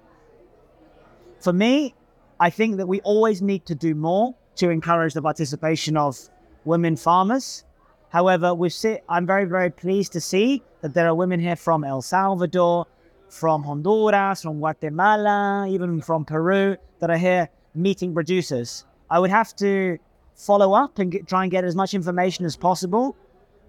For 1.40 1.52
me, 1.52 1.94
I 2.40 2.50
think 2.50 2.78
that 2.78 2.88
we 2.88 3.00
always 3.02 3.42
need 3.42 3.66
to 3.68 3.76
do 3.76 3.96
more 3.96 4.36
to 4.56 4.70
encourage 4.70 5.14
the 5.14 5.22
participation 5.22 5.98
of 5.98 6.18
women 6.66 6.96
farmers. 6.96 7.64
However, 8.10 8.54
we 8.54 8.70
see, 8.70 9.00
I'm 9.10 9.26
very, 9.26 9.46
very 9.46 9.70
pleased 9.70 10.14
to 10.14 10.22
see 10.22 10.62
that 10.82 10.94
there 10.94 11.08
are 11.08 11.16
women 11.16 11.40
here 11.40 11.56
from 11.56 11.84
El 11.84 12.02
Salvador, 12.02 12.86
from 13.30 13.64
Honduras, 13.64 14.44
from 14.44 14.60
Guatemala, 14.60 15.68
even 15.68 16.02
from 16.02 16.24
Peru 16.24 16.78
that 17.00 17.10
are 17.10 17.18
here 17.18 17.50
meeting 17.74 18.14
producers. 18.14 18.86
I 19.10 19.20
would 19.20 19.32
have 19.32 19.56
to 19.58 19.98
follow 20.36 20.74
up 20.74 21.00
and 21.00 21.12
get, 21.12 21.28
try 21.28 21.44
and 21.44 21.52
get 21.52 21.64
as 21.64 21.76
much 21.76 21.94
information 21.94 22.46
as 22.46 22.56
possible. 22.56 23.16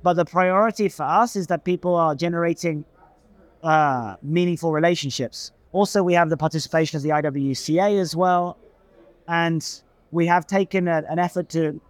But 0.03 0.15
the 0.15 0.25
priority 0.27 0.91
for 0.91 1.05
us 1.05 1.37
is 1.37 1.47
that 1.47 1.65
people 1.65 1.95
are 1.95 2.15
generating 2.15 2.85
uh, 3.63 4.17
meaningful 4.23 4.73
relationships. 4.73 5.53
Also, 5.75 6.05
we 6.05 6.15
have 6.15 6.31
the 6.31 6.37
participation 6.37 6.97
of 6.97 7.03
the 7.03 7.09
IWCA 7.09 8.01
as 8.01 8.15
well. 8.15 8.57
And 9.27 9.83
we 10.13 10.25
have 10.27 10.47
taken 10.47 10.87
a, 10.87 11.03
an 11.09 11.19
effort 11.19 11.49
to 11.51 11.81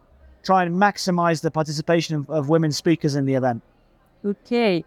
try 0.43 0.65
and 0.65 0.75
maximize 0.75 1.43
the 1.43 1.51
participation 1.51 2.17
of, 2.17 2.31
of 2.31 2.49
women 2.49 2.73
speakers 2.73 3.15
in 3.15 3.27
the 3.27 3.35
event. 3.35 3.63
Okay. 4.25 4.85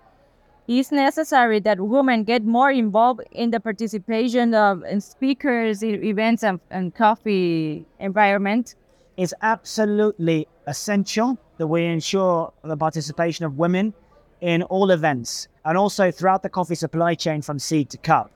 It's 0.68 0.92
necessary 0.92 1.60
that 1.60 1.80
women 1.80 2.24
get 2.24 2.44
more 2.44 2.72
involved 2.72 3.22
in 3.32 3.51
the 3.51 3.60
participation 3.60 4.56
of 4.56 4.84
in 4.84 5.00
speakers, 5.00 5.84
in 5.84 6.04
events, 6.04 6.44
and, 6.44 6.60
and 6.72 6.94
coffee 6.94 7.86
environment. 8.00 8.75
It's 9.16 9.34
absolutely 9.44 10.48
essential 10.66 11.38
that 11.58 11.68
we 11.68 11.86
ensure 11.86 12.51
the 12.63 12.75
participation 12.75 13.46
of 13.46 13.60
women 13.60 13.94
in 14.42 14.63
all 14.63 14.89
events 14.89 15.48
and 15.66 15.77
also 15.77 16.10
throughout 16.10 16.42
the 16.42 16.50
coffee 16.50 16.75
supply 16.75 17.13
chain 17.13 17.44
from 17.44 17.60
seed 17.60 17.92
to 17.92 17.98
cup. 18.00 18.32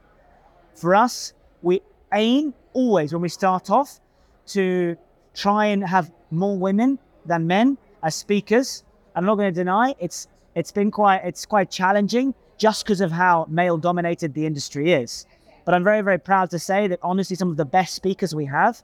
For 0.76 0.96
us, 0.96 1.34
we 1.62 1.82
aim 2.14 2.54
always 2.74 3.14
when 3.14 3.22
we 3.22 3.30
start 3.30 3.70
off 3.70 4.00
to 4.48 4.96
try 5.34 5.66
and 5.68 5.84
have 5.84 6.12
more 6.30 6.58
women 6.58 7.00
than 7.26 7.48
men 7.48 7.78
as 8.04 8.16
speakers. 8.16 8.84
I'm 9.16 9.26
not 9.26 9.36
going 9.36 9.54
to 9.54 9.60
deny 9.60 9.96
it's 10.00 10.28
it's 10.56 10.72
been 10.72 10.92
quite 10.92 11.22
it's 11.24 11.46
quite 11.46 11.70
challenging 11.70 12.34
just 12.58 12.84
because 12.84 13.02
of 13.02 13.12
how 13.12 13.46
male 13.50 13.78
dominated 13.78 14.34
the 14.34 14.46
industry 14.46 14.94
is. 14.94 15.26
But 15.66 15.76
I'm 15.76 15.84
very 15.84 16.02
very 16.02 16.20
proud 16.20 16.50
to 16.52 16.60
say 16.60 16.88
that 16.88 17.00
honestly 17.04 17.36
some 17.36 17.50
of 17.50 17.58
the 17.58 17.66
best 17.66 17.94
speakers 17.94 18.34
we 18.34 18.46
have 18.46 18.82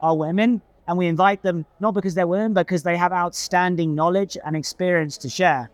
are 0.00 0.16
women 0.16 0.62
and 0.88 0.98
we 0.98 1.06
invite 1.06 1.42
them 1.42 1.66
not 1.80 1.94
because 1.94 2.14
they're 2.14 2.26
women 2.26 2.52
but 2.54 2.66
because 2.66 2.82
they 2.82 2.96
have 2.96 3.12
outstanding 3.12 3.94
knowledge 3.94 4.36
and 4.44 4.56
experience 4.56 5.16
to 5.18 5.28
share. 5.28 5.70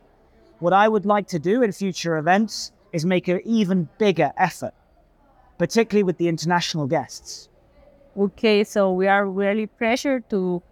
What 0.59 0.73
I 0.73 0.89
would 0.89 1.07
like 1.07 1.27
to 1.29 1.39
do 1.39 1.63
in 1.63 1.73
future 1.73 2.19
events 2.19 2.73
is 2.93 3.05
make 3.05 3.27
an 3.29 3.41
even 3.45 3.89
bigger 3.99 4.33
effort, 4.37 4.75
particularly 5.59 6.03
with 6.03 6.19
the 6.19 6.29
international 6.29 6.87
guests. 6.87 7.49
Okay, 8.17 8.65
so 8.65 8.93
we 8.93 9.09
are 9.09 9.27
really 9.27 9.67
pressured 9.67 10.29
to 10.31 10.63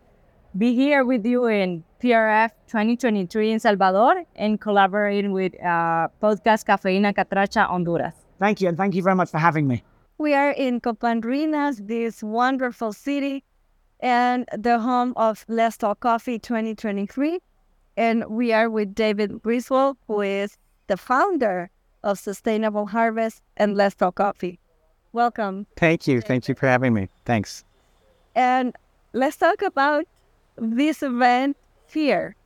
be 0.57 0.75
here 0.75 1.05
with 1.05 1.25
you 1.25 1.47
in 1.47 1.85
PRF 2.03 2.51
2023 2.67 3.53
in 3.53 3.61
Salvador 3.61 4.25
and 4.37 4.61
collaborating 4.61 5.33
with 5.33 5.55
uh, 5.63 6.09
podcast 6.23 6.67
Cafeína 6.67 7.15
Catracha 7.15 7.67
Honduras. 7.67 8.15
Thank 8.39 8.61
you, 8.61 8.69
and 8.69 8.77
thank 8.77 8.95
you 8.95 9.03
very 9.03 9.17
much 9.17 9.31
for 9.31 9.39
having 9.39 9.67
me. 9.67 9.83
We 10.19 10.35
are 10.35 10.51
in 10.51 10.81
Copan 10.81 11.23
Ruinas, 11.23 11.87
this 11.87 12.23
wonderful 12.23 12.93
city, 12.93 13.45
and 14.01 14.47
the 14.57 14.79
home 14.79 15.13
of 15.17 15.45
Let's 15.49 15.77
Talk 15.77 16.01
Coffee 16.01 16.39
2023. 16.39 17.39
And 17.97 18.25
we 18.29 18.53
are 18.53 18.69
with 18.71 18.95
David 18.95 19.43
Griswold, 19.43 19.97
who 20.07 20.21
is 20.21 20.57
the 20.89 20.97
founder 20.97 21.71
of 22.03 22.19
Sustainable 22.19 22.87
Harvest 22.87 23.43
and 23.57 23.77
Let's 23.77 23.95
Talk 23.95 24.17
Coffee. 24.17 24.59
Welcome. 25.13 25.67
Thank 25.77 26.07
you. 26.07 26.21
Thank 26.21 26.49
you 26.49 26.55
for 26.55 26.67
having 26.67 26.95
me. 26.95 27.09
Thanks. 27.25 27.65
And 28.35 28.75
let's 29.13 29.37
talk 29.37 29.63
about 29.63 30.05
this 30.57 31.03
event 31.03 31.57
here. 31.93 32.37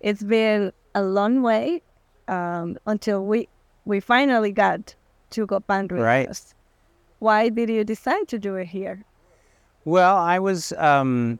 It's 0.00 0.22
been 0.22 0.72
a 0.94 1.02
long 1.02 1.42
way 1.42 1.82
um, 2.28 2.78
until 2.86 3.24
we 3.24 3.48
we 3.84 4.00
finally 4.00 4.52
got 4.52 4.94
to 5.30 5.46
Copan. 5.46 5.88
Right. 5.88 6.28
Why 7.18 7.48
did 7.48 7.68
you 7.68 7.84
decide 7.84 8.28
to 8.28 8.38
do 8.38 8.56
it 8.56 8.66
here? 8.66 9.04
Well, 9.84 10.16
I 10.16 10.38
was 10.38 10.72
um, 10.72 11.38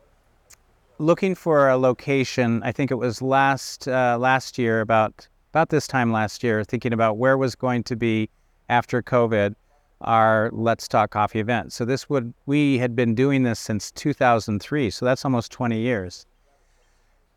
looking 0.98 1.34
for 1.34 1.68
a 1.68 1.78
location. 1.78 2.62
I 2.62 2.72
think 2.72 2.90
it 2.90 2.96
was 2.96 3.22
last 3.22 3.88
uh, 3.88 4.18
last 4.20 4.58
year, 4.58 4.80
about 4.80 5.26
about 5.52 5.70
this 5.70 5.86
time 5.86 6.12
last 6.12 6.42
year, 6.42 6.64
thinking 6.64 6.92
about 6.92 7.16
where 7.16 7.38
was 7.38 7.54
going 7.54 7.84
to 7.84 7.96
be 7.96 8.28
after 8.68 9.02
COVID 9.02 9.54
our 10.00 10.50
Let's 10.52 10.88
Talk 10.88 11.10
Coffee 11.10 11.40
event. 11.40 11.72
So 11.72 11.84
this 11.84 12.08
would 12.08 12.34
we 12.46 12.78
had 12.78 12.94
been 12.94 13.14
doing 13.14 13.42
this 13.42 13.58
since 13.58 13.90
2003, 13.92 14.90
so 14.90 15.04
that's 15.04 15.24
almost 15.24 15.52
20 15.52 15.78
years. 15.78 16.26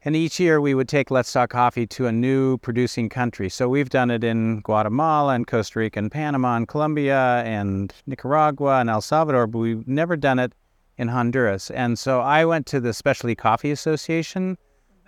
And 0.04 0.16
each 0.16 0.40
year 0.40 0.62
we 0.62 0.74
would 0.74 0.88
take 0.88 1.12
Let's 1.12 1.32
Talk 1.34 1.50
Coffee 1.50 1.88
to 1.88 2.08
a 2.08 2.12
new 2.12 2.58
producing 2.60 3.10
country. 3.10 3.50
So 3.50 3.68
we've 3.68 3.90
done 3.90 4.12
it 4.12 4.24
in 4.24 4.62
Guatemala 4.62 5.34
and 5.34 5.48
Costa 5.48 5.80
Rica 5.80 6.00
and 6.00 6.12
Panama 6.12 6.56
and 6.56 6.68
Colombia 6.68 7.44
and 7.46 7.94
Nicaragua 8.06 8.80
and 8.80 8.90
El 8.90 9.02
Salvador, 9.02 9.48
but 9.48 9.60
we've 9.60 9.88
never 9.88 10.16
done 10.16 10.40
it 10.40 10.54
in 10.98 11.08
Honduras. 11.08 11.72
And 11.72 11.98
so 11.98 12.22
I 12.22 12.46
went 12.46 12.68
to 12.68 12.80
the 12.80 12.94
Specialty 12.94 13.36
Coffee 13.36 13.72
Association 13.72 14.58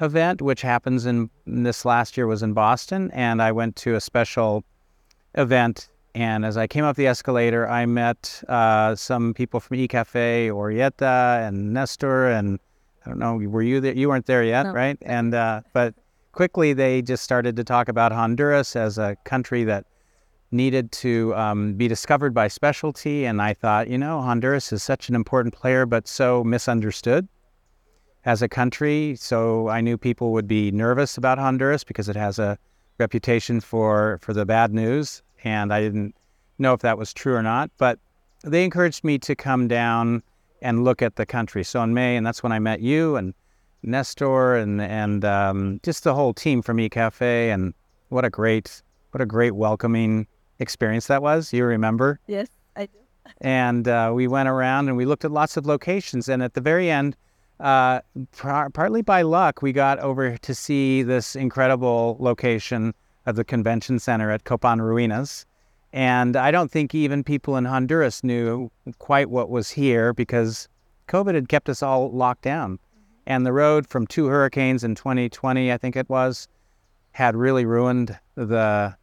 event, 0.01 0.41
which 0.41 0.61
happens 0.61 1.05
in 1.05 1.29
this 1.45 1.85
last 1.85 2.17
year 2.17 2.27
was 2.27 2.43
in 2.43 2.53
Boston, 2.53 3.11
and 3.13 3.41
I 3.41 3.51
went 3.51 3.75
to 3.77 3.95
a 3.95 4.01
special 4.01 4.63
event 5.35 5.89
and 6.15 6.45
as 6.45 6.57
I 6.57 6.67
came 6.67 6.83
up 6.83 6.95
the 6.95 7.07
escalator, 7.07 7.67
I 7.67 7.85
met 7.85 8.43
uh, 8.47 8.95
some 8.95 9.33
people 9.33 9.59
from 9.59 9.77
eCafe, 9.77 10.49
Orietta, 10.49 11.47
and 11.47 11.73
Nestor, 11.73 12.27
and 12.27 12.59
I 13.05 13.09
don't 13.09 13.19
know, 13.19 13.35
were 13.35 13.61
you 13.61 13.79
there? 13.79 13.93
You 13.93 14.09
weren't 14.09 14.25
there 14.25 14.43
yet, 14.43 14.63
No. 14.63 14.71
right? 14.73 14.97
And 15.01 15.33
uh, 15.33 15.61
but 15.73 15.93
quickly 16.31 16.73
they 16.73 17.01
just 17.01 17.23
started 17.23 17.55
to 17.55 17.63
talk 17.63 17.89
about 17.89 18.11
Honduras 18.11 18.75
as 18.75 18.97
a 18.97 19.15
country 19.23 19.63
that 19.65 19.85
needed 20.51 20.91
to 20.91 21.33
um, 21.35 21.73
be 21.73 21.87
discovered 21.87 22.33
by 22.33 22.47
specialty. 22.47 23.25
And 23.25 23.41
I 23.41 23.53
thought, 23.53 23.87
you 23.87 23.97
know, 23.97 24.19
Honduras 24.21 24.73
is 24.73 24.81
such 24.81 25.07
an 25.09 25.15
important 25.15 25.53
player, 25.53 25.85
but 25.85 26.07
so 26.07 26.43
misunderstood 26.43 27.27
as 28.25 28.41
a 28.41 28.49
country. 28.49 29.15
So 29.17 29.69
I 29.69 29.81
knew 29.81 29.97
people 29.97 30.31
would 30.33 30.47
be 30.47 30.71
nervous 30.71 31.17
about 31.17 31.37
Honduras 31.37 31.83
because 31.83 32.09
it 32.09 32.15
has 32.15 32.39
a 32.39 32.57
reputation 32.97 33.61
for 33.61 34.19
for 34.21 34.33
the 34.33 34.45
bad 34.45 34.73
news, 34.73 35.21
and 35.43 35.74
I 35.74 35.81
didn't 35.81 36.15
know 36.58 36.74
if 36.74 36.81
that 36.81 36.98
was 36.98 37.13
true 37.13 37.36
or 37.36 37.43
not. 37.43 37.72
But 37.77 38.00
they 38.43 38.63
encouraged 38.63 39.03
me 39.03 39.17
to 39.19 39.36
come 39.36 39.67
down 39.67 40.24
and 40.62 40.84
look 40.84 41.01
at 41.01 41.15
the 41.15 41.25
country. 41.25 41.63
So 41.63 41.81
in 41.84 41.93
May, 41.93 42.15
and 42.15 42.25
that's 42.25 42.43
when 42.43 42.51
I 42.51 42.60
met 42.60 42.81
you 42.81 43.15
and 43.15 43.34
Nestor 43.84 44.55
and 44.55 44.81
and 44.81 45.24
um, 45.24 45.79
just 45.84 46.03
the 46.03 46.13
whole 46.13 46.34
team 46.34 46.62
from 46.62 46.77
eCafe, 46.77 47.22
and 47.22 47.74
what 48.10 48.25
a 48.25 48.29
great 48.29 48.81
what 49.12 49.22
a 49.22 49.25
great 49.25 49.55
welcoming 49.55 50.27
experience 50.60 51.08
that 51.08 51.22
was. 51.22 51.53
You 51.53 51.65
remember? 51.65 52.19
Yes, 52.27 52.48
I 52.75 52.86
do. 52.88 52.91
and 53.41 53.88
uh, 53.88 54.12
we 54.13 54.27
went 54.27 54.50
around 54.50 54.89
and 54.89 54.98
we 54.98 55.05
looked 55.05 55.25
at 55.25 55.31
lots 55.31 55.58
of 55.58 55.65
locations. 55.65 56.27
And 56.27 56.43
at 56.43 56.53
the 56.53 56.62
very 56.62 56.91
end, 56.91 57.15
uh, 57.60 58.01
par- 58.38 58.69
partly 58.69 59.01
by 59.01 59.22
luck, 59.22 59.62
we 59.62 59.72
got 59.72 60.00
over 60.00 60.38
to 60.38 60.55
see 60.55 61.01
this 61.03 61.36
incredible 61.36 62.17
location 62.19 62.93
of 63.29 63.36
the 63.36 63.43
convention 63.43 64.00
center 64.00 64.31
at 64.31 64.43
Copan 64.43 64.79
Ruinas. 64.79 65.45
And 65.93 66.36
I 66.36 66.51
don't 66.51 66.69
think 66.69 66.93
even 66.93 67.24
people 67.24 67.55
in 67.55 67.65
Honduras 67.65 68.24
knew 68.24 68.69
quite 69.00 69.29
what 69.29 69.50
was 69.50 69.69
here 69.69 70.13
because 70.13 70.67
COVID 71.07 71.33
had 71.33 71.50
kept 71.50 71.69
us 71.69 71.81
all 71.81 72.12
locked 72.12 72.43
down. 72.43 72.79
And 73.25 73.45
the 73.45 73.53
road 73.53 73.88
from 73.88 74.05
two 74.07 74.25
hurricanes 74.25 74.83
in 74.83 74.95
2020, 74.95 75.71
I 75.71 75.77
think 75.77 75.95
it 75.95 76.09
was, 76.09 76.48
had 77.12 77.36
really 77.36 77.65
ruined 77.65 78.17
the 78.36 78.95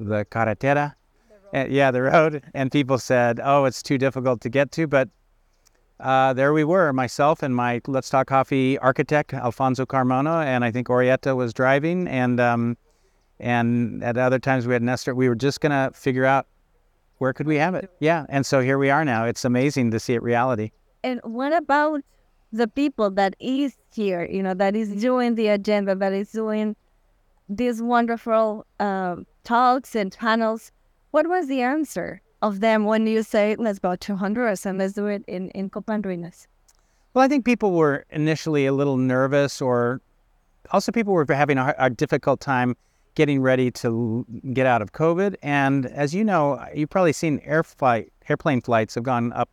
the 0.00 0.24
carretera. 0.26 0.94
Uh, 1.54 1.66
yeah, 1.68 1.90
the 1.90 2.02
road. 2.02 2.42
And 2.54 2.72
people 2.72 2.98
said, 2.98 3.40
"Oh, 3.42 3.66
it's 3.66 3.82
too 3.82 3.98
difficult 3.98 4.40
to 4.40 4.48
get 4.48 4.72
to." 4.72 4.86
But 4.86 5.08
uh, 6.00 6.32
there 6.32 6.52
we 6.52 6.64
were, 6.64 6.92
myself 6.92 7.42
and 7.42 7.54
my 7.54 7.80
Let's 7.86 8.10
Talk 8.10 8.26
Coffee 8.26 8.78
architect, 8.78 9.32
Alfonso 9.32 9.86
Carmona, 9.86 10.44
and 10.44 10.64
I 10.64 10.70
think 10.70 10.88
Orietta 10.88 11.36
was 11.36 11.52
driving, 11.52 12.08
and 12.08 12.40
um, 12.40 12.76
and 13.42 14.02
at 14.02 14.16
other 14.16 14.38
times 14.38 14.66
we 14.66 14.72
had 14.72 14.82
Nestor. 14.82 15.14
We 15.14 15.28
were 15.28 15.34
just 15.34 15.60
gonna 15.60 15.90
figure 15.94 16.24
out 16.24 16.46
where 17.18 17.32
could 17.32 17.46
we 17.46 17.56
have 17.56 17.74
it. 17.74 17.90
Yeah, 18.00 18.24
and 18.28 18.46
so 18.46 18.60
here 18.60 18.78
we 18.78 18.88
are 18.90 19.04
now. 19.04 19.24
It's 19.24 19.44
amazing 19.44 19.90
to 19.90 20.00
see 20.00 20.14
it 20.14 20.22
reality. 20.22 20.70
And 21.04 21.20
what 21.24 21.52
about 21.52 22.02
the 22.52 22.68
people 22.68 23.10
that 23.10 23.34
is 23.40 23.76
here? 23.94 24.24
You 24.24 24.42
know, 24.42 24.54
that 24.54 24.74
is 24.74 24.90
doing 25.00 25.34
the 25.34 25.48
agenda, 25.48 25.94
that 25.94 26.12
is 26.12 26.32
doing 26.32 26.76
these 27.48 27.82
wonderful 27.82 28.64
um, 28.80 29.26
talks 29.44 29.94
and 29.94 30.16
panels. 30.16 30.72
What 31.10 31.28
was 31.28 31.48
the 31.48 31.60
answer 31.60 32.22
of 32.40 32.60
them 32.60 32.84
when 32.84 33.06
you 33.06 33.22
say, 33.22 33.56
let's 33.58 33.78
go 33.78 33.96
to 33.96 34.16
Honduras 34.16 34.64
and 34.64 34.78
let's 34.78 34.94
do 34.94 35.06
it 35.06 35.24
in, 35.26 35.50
in 35.50 35.70
Copan 35.70 36.02
Ruinas? 36.02 36.46
Well, 37.14 37.24
I 37.24 37.28
think 37.28 37.44
people 37.44 37.72
were 37.72 38.04
initially 38.10 38.66
a 38.66 38.72
little 38.72 38.96
nervous, 38.96 39.60
or 39.60 40.00
also 40.70 40.90
people 40.90 41.12
were 41.12 41.26
having 41.28 41.58
a, 41.58 41.74
a 41.78 41.90
difficult 41.90 42.40
time 42.40 42.74
getting 43.14 43.42
ready 43.42 43.70
to 43.70 44.24
get 44.52 44.66
out 44.66 44.82
of 44.82 44.92
COVID. 44.92 45.36
And 45.42 45.86
as 45.86 46.14
you 46.14 46.24
know, 46.24 46.64
you've 46.74 46.90
probably 46.90 47.12
seen 47.12 47.40
air 47.44 47.62
flight, 47.62 48.12
airplane 48.28 48.60
flights 48.60 48.94
have 48.94 49.04
gone 49.04 49.32
up 49.32 49.48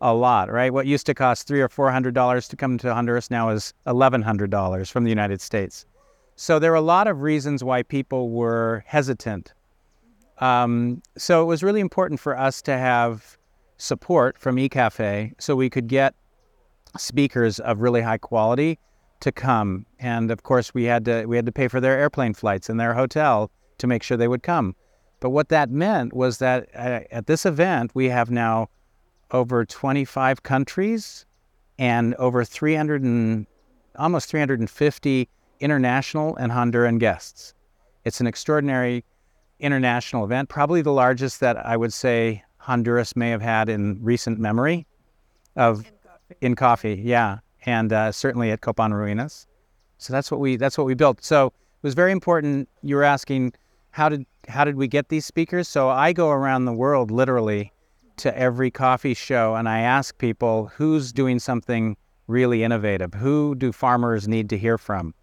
a 0.00 0.14
lot, 0.14 0.50
right? 0.50 0.72
What 0.72 0.86
used 0.86 1.06
to 1.06 1.14
cost 1.14 1.46
three 1.46 1.60
or 1.60 1.68
four 1.68 1.90
hundred 1.90 2.14
dollars 2.14 2.48
to 2.48 2.56
come 2.56 2.78
to 2.78 2.94
Honduras 2.94 3.30
now 3.30 3.48
is 3.50 3.74
eleven 3.86 4.22
hundred 4.22 4.50
dollars 4.50 4.88
from 4.90 5.04
the 5.04 5.10
United 5.10 5.40
States. 5.40 5.86
So 6.36 6.58
there 6.58 6.70
were 6.70 6.76
a 6.76 6.80
lot 6.80 7.08
of 7.08 7.20
reasons 7.20 7.64
why 7.64 7.82
people 7.82 8.30
were 8.30 8.84
hesitant. 8.86 9.52
Um, 10.38 11.02
so 11.16 11.42
it 11.42 11.46
was 11.46 11.64
really 11.64 11.80
important 11.80 12.20
for 12.20 12.38
us 12.38 12.62
to 12.62 12.78
have 12.78 13.36
support 13.76 14.38
from 14.38 14.56
eCafe 14.56 15.32
so 15.38 15.56
we 15.56 15.68
could 15.68 15.88
get 15.88 16.14
speakers 16.96 17.58
of 17.58 17.80
really 17.80 18.00
high 18.00 18.18
quality 18.18 18.78
to 19.20 19.32
come. 19.32 19.86
And 19.98 20.30
of 20.30 20.42
course, 20.42 20.74
we 20.74 20.84
had 20.84 21.04
to 21.06 21.26
we 21.26 21.36
had 21.36 21.46
to 21.46 21.52
pay 21.52 21.68
for 21.68 21.80
their 21.80 21.98
airplane 21.98 22.34
flights 22.34 22.68
and 22.68 22.78
their 22.78 22.94
hotel 22.94 23.50
to 23.78 23.86
make 23.86 24.02
sure 24.02 24.16
they 24.16 24.28
would 24.28 24.42
come. 24.42 24.74
But 25.20 25.30
what 25.30 25.48
that 25.48 25.70
meant 25.70 26.14
was 26.14 26.38
that 26.38 26.68
uh, 26.74 27.00
at 27.10 27.26
this 27.26 27.44
event, 27.44 27.90
we 27.94 28.08
have 28.08 28.30
now 28.30 28.68
over 29.30 29.64
25 29.64 30.42
countries 30.42 31.26
and 31.78 32.14
over 32.14 32.44
300 32.44 33.02
and 33.02 33.46
almost 33.96 34.28
350 34.30 35.28
international 35.60 36.36
and 36.36 36.52
Honduran 36.52 36.98
guests. 36.98 37.54
It's 38.04 38.20
an 38.20 38.26
extraordinary 38.26 39.04
international 39.60 40.24
event, 40.24 40.48
probably 40.48 40.82
the 40.82 40.92
largest 40.92 41.40
that 41.40 41.56
I 41.56 41.76
would 41.76 41.92
say 41.92 42.42
Honduras 42.58 43.16
may 43.16 43.30
have 43.30 43.42
had 43.42 43.68
in 43.68 43.98
recent 44.02 44.38
memory 44.38 44.86
of 45.56 45.78
in 45.78 45.84
coffee. 45.84 46.36
In 46.40 46.54
coffee 46.54 47.02
yeah, 47.04 47.38
and 47.66 47.92
uh, 47.92 48.12
certainly 48.12 48.50
at 48.50 48.60
Copan 48.60 48.92
Ruinas. 48.92 49.46
So 49.98 50.12
that's 50.12 50.30
what 50.30 50.40
we 50.40 50.56
that's 50.56 50.78
what 50.78 50.86
we 50.86 50.94
built. 50.94 51.24
So 51.24 51.46
it 51.46 51.52
was 51.82 51.94
very 51.94 52.12
important. 52.12 52.68
You 52.82 52.96
were 52.96 53.04
asking 53.04 53.52
how 53.90 54.08
did 54.08 54.26
how 54.48 54.64
did 54.64 54.76
we 54.76 54.88
get 54.88 55.08
these 55.08 55.26
speakers? 55.26 55.68
So 55.68 55.88
I 55.88 56.12
go 56.12 56.30
around 56.30 56.64
the 56.64 56.72
world 56.72 57.10
literally 57.10 57.72
to 58.18 58.36
every 58.36 58.70
coffee 58.70 59.14
show 59.14 59.54
and 59.54 59.68
I 59.68 59.80
ask 59.80 60.16
people 60.18 60.66
who's 60.74 61.12
doing 61.12 61.38
something 61.38 61.96
really 62.26 62.62
innovative. 62.64 63.14
Who 63.14 63.54
do 63.54 63.72
farmers 63.72 64.28
need 64.28 64.48
to 64.50 64.58
hear 64.58 64.78
from? 64.78 65.14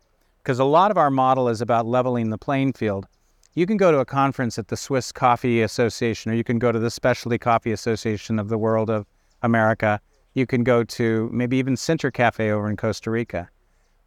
because 0.45 0.59
a 0.59 0.63
lot 0.63 0.91
of 0.91 0.97
our 0.97 1.09
model 1.09 1.49
is 1.49 1.59
about 1.59 1.87
leveling 1.87 2.29
the 2.29 2.37
playing 2.37 2.71
field. 2.71 3.07
You 3.55 3.65
can 3.65 3.77
go 3.77 3.91
to 3.91 3.97
a 3.97 4.05
conference 4.05 4.59
at 4.59 4.67
the 4.67 4.77
Swiss 4.77 5.11
Coffee 5.11 5.63
Association, 5.63 6.31
or 6.31 6.35
you 6.35 6.43
can 6.43 6.59
go 6.59 6.71
to 6.71 6.77
the 6.77 6.91
Specialty 6.91 7.39
Coffee 7.39 7.71
Association 7.71 8.37
of 8.37 8.49
the 8.49 8.57
World 8.57 8.91
of 8.91 9.07
America. 9.41 9.99
You 10.35 10.45
can 10.45 10.63
go 10.63 10.83
to 10.83 11.29
maybe 11.33 11.57
even 11.57 11.75
Sintercafé 11.75 12.51
over 12.51 12.69
in 12.69 12.77
Costa 12.77 13.09
Rica. 13.09 13.49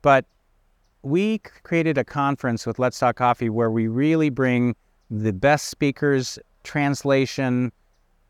But 0.03 0.25
we 1.03 1.39
created 1.39 1.99
a 1.99 2.05
conference 2.05 2.67
with 2.67 2.79
Let's 2.79 2.99
Talk 2.99 3.17
Coffee 3.17 3.49
where 3.49 3.71
we 3.71 3.89
really 3.89 4.31
bring 4.31 4.77
the 5.11 5.33
best 5.33 5.69
speakers, 5.69 6.39
translation, 6.65 7.73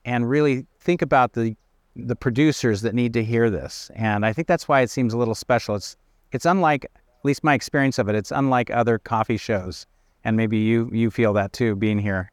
and 0.05 0.31
really 0.31 0.67
think 0.79 1.03
about 1.03 1.35
the 1.35 1.55
the 1.97 2.15
producers 2.15 2.83
that 2.83 2.95
need 2.95 3.13
to 3.13 3.25
hear 3.25 3.51
this. 3.51 3.91
And 3.97 4.25
I 4.25 4.33
think 4.33 4.47
that's 4.47 4.69
why 4.69 4.83
it 4.83 4.91
seems 4.91 5.13
a 5.13 5.19
little 5.19 5.35
special. 5.35 5.75
It's 5.75 5.97
it's 6.31 6.47
unlike 6.47 6.85
at 6.85 7.25
least 7.25 7.43
my 7.43 7.55
experience 7.55 7.99
of 7.99 8.09
it, 8.09 8.15
it's 8.15 8.31
unlike 8.31 8.71
other 8.71 8.99
coffee 8.99 9.37
shows. 9.37 9.87
And 10.25 10.37
maybe 10.37 10.59
you 10.59 10.89
you 10.93 11.11
feel 11.11 11.33
that 11.33 11.53
too, 11.53 11.75
being 11.75 11.99
here. 11.99 12.31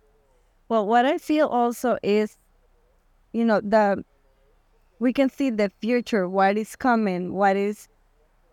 Well, 0.69 0.85
what 0.85 1.05
I 1.05 1.17
feel 1.17 1.47
also 1.47 1.97
is, 2.03 2.37
you 3.33 3.45
know, 3.45 3.61
the 3.61 4.03
we 4.99 5.13
can 5.13 5.29
see 5.29 5.49
the 5.49 5.69
future, 5.81 6.27
what 6.27 6.57
is 6.57 6.75
coming, 6.75 7.33
what 7.33 7.55
is 7.55 7.87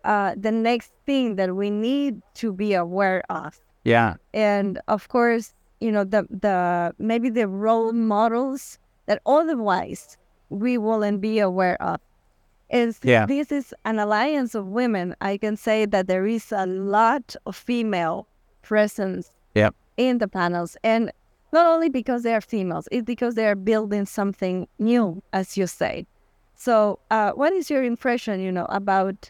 uh, 0.03 0.35
the 0.37 0.51
next 0.51 0.91
thing 1.05 1.35
that 1.35 1.55
we 1.55 1.69
need 1.69 2.21
to 2.35 2.53
be 2.53 2.73
aware 2.73 3.23
of. 3.29 3.59
Yeah. 3.83 4.15
And 4.33 4.79
of 4.87 5.07
course, 5.09 5.53
you 5.79 5.91
know, 5.91 6.03
the 6.03 6.25
the 6.29 6.93
maybe 6.97 7.29
the 7.29 7.47
role 7.47 7.91
models 7.91 8.79
that 9.05 9.21
otherwise 9.25 10.17
we 10.49 10.77
wouldn't 10.77 11.21
be 11.21 11.39
aware 11.39 11.81
of 11.81 11.99
is 12.69 12.99
yeah. 13.03 13.25
this 13.25 13.51
is 13.51 13.73
an 13.85 13.99
alliance 13.99 14.55
of 14.55 14.67
women. 14.67 15.15
I 15.21 15.37
can 15.37 15.57
say 15.57 15.85
that 15.85 16.07
there 16.07 16.25
is 16.25 16.51
a 16.51 16.65
lot 16.65 17.35
of 17.45 17.55
female 17.55 18.27
presence 18.61 19.31
yep. 19.55 19.75
in 19.97 20.17
the 20.17 20.27
panels. 20.27 20.77
And 20.83 21.11
not 21.51 21.67
only 21.67 21.89
because 21.89 22.23
they 22.23 22.33
are 22.33 22.41
females, 22.41 22.87
it's 22.91 23.05
because 23.05 23.35
they 23.35 23.47
are 23.47 23.55
building 23.55 24.05
something 24.05 24.67
new, 24.79 25.21
as 25.33 25.55
you 25.55 25.67
say. 25.67 26.07
So, 26.63 26.99
uh, 27.11 27.33
what 27.33 27.51
is 27.51 27.69
your 27.69 27.83
impression, 27.83 28.39
you 28.39 28.49
know, 28.49 28.67
about 28.69 29.29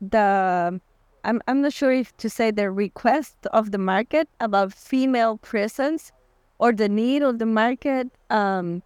the, 0.00 0.80
I'm, 1.24 1.42
I'm 1.48 1.62
not 1.62 1.72
sure 1.72 1.90
if 1.90 2.16
to 2.18 2.30
say 2.30 2.52
the 2.52 2.70
request 2.70 3.34
of 3.52 3.72
the 3.72 3.78
market 3.78 4.28
about 4.38 4.72
female 4.72 5.36
presence 5.38 6.12
or 6.60 6.70
the 6.70 6.88
need 6.88 7.24
of 7.24 7.40
the 7.40 7.46
market, 7.46 8.06
um, 8.30 8.84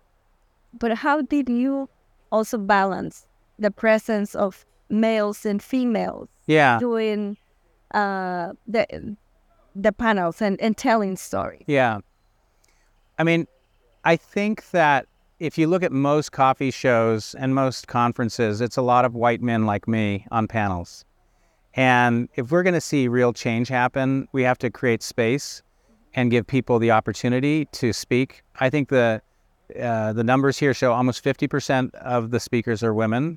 but 0.79 0.97
how 0.97 1.21
did 1.21 1.51
you 1.51 1.91
also 2.33 2.57
balance 2.57 3.27
the 3.59 3.71
presence 3.71 4.35
of 4.35 4.65
males 4.89 5.45
and 5.45 5.63
females 5.63 6.31
yeah. 6.47 6.79
doing 6.79 7.37
uh, 7.93 8.55
the 8.67 9.15
the 9.75 9.93
panels 9.93 10.41
and, 10.41 10.59
and 10.63 10.79
telling 10.79 11.19
stories? 11.19 11.65
Yeah. 11.67 12.01
I 13.19 13.25
mean 13.25 13.47
i 14.05 14.17
think 14.17 14.71
that 14.71 15.07
if 15.39 15.57
you 15.57 15.67
look 15.67 15.83
at 15.83 15.93
most 15.93 16.33
coffee 16.33 16.71
shows 16.71 17.35
and 17.39 17.55
most 17.55 17.89
conferences 17.89 18.61
it's 18.61 18.77
a 18.77 18.83
lot 18.83 19.05
of 19.05 19.15
white 19.15 19.43
men 19.43 19.67
like 19.67 19.87
me 19.89 20.27
on 20.31 20.47
panels 20.47 21.05
and 21.75 22.29
if 22.35 22.51
we're 22.51 22.63
going 22.63 22.75
to 22.75 22.81
see 22.81 23.09
real 23.09 23.33
change 23.33 23.69
happen 23.69 24.29
we 24.33 24.43
have 24.43 24.59
to 24.59 24.71
create 24.71 25.03
space 25.03 25.63
and 26.15 26.31
give 26.31 26.47
people 26.47 26.79
the 26.79 26.91
opportunity 26.91 27.67
to 27.67 27.93
speak 27.93 28.43
i 28.61 28.69
think 28.69 28.89
the 28.89 29.21
uh, 29.81 30.13
the 30.15 30.25
numbers 30.25 30.59
here 30.59 30.73
show 30.73 30.93
almost 30.93 31.23
50% 31.23 31.95
of 31.97 32.31
the 32.31 32.41
speakers 32.41 32.83
are 32.83 32.95
women 32.95 33.37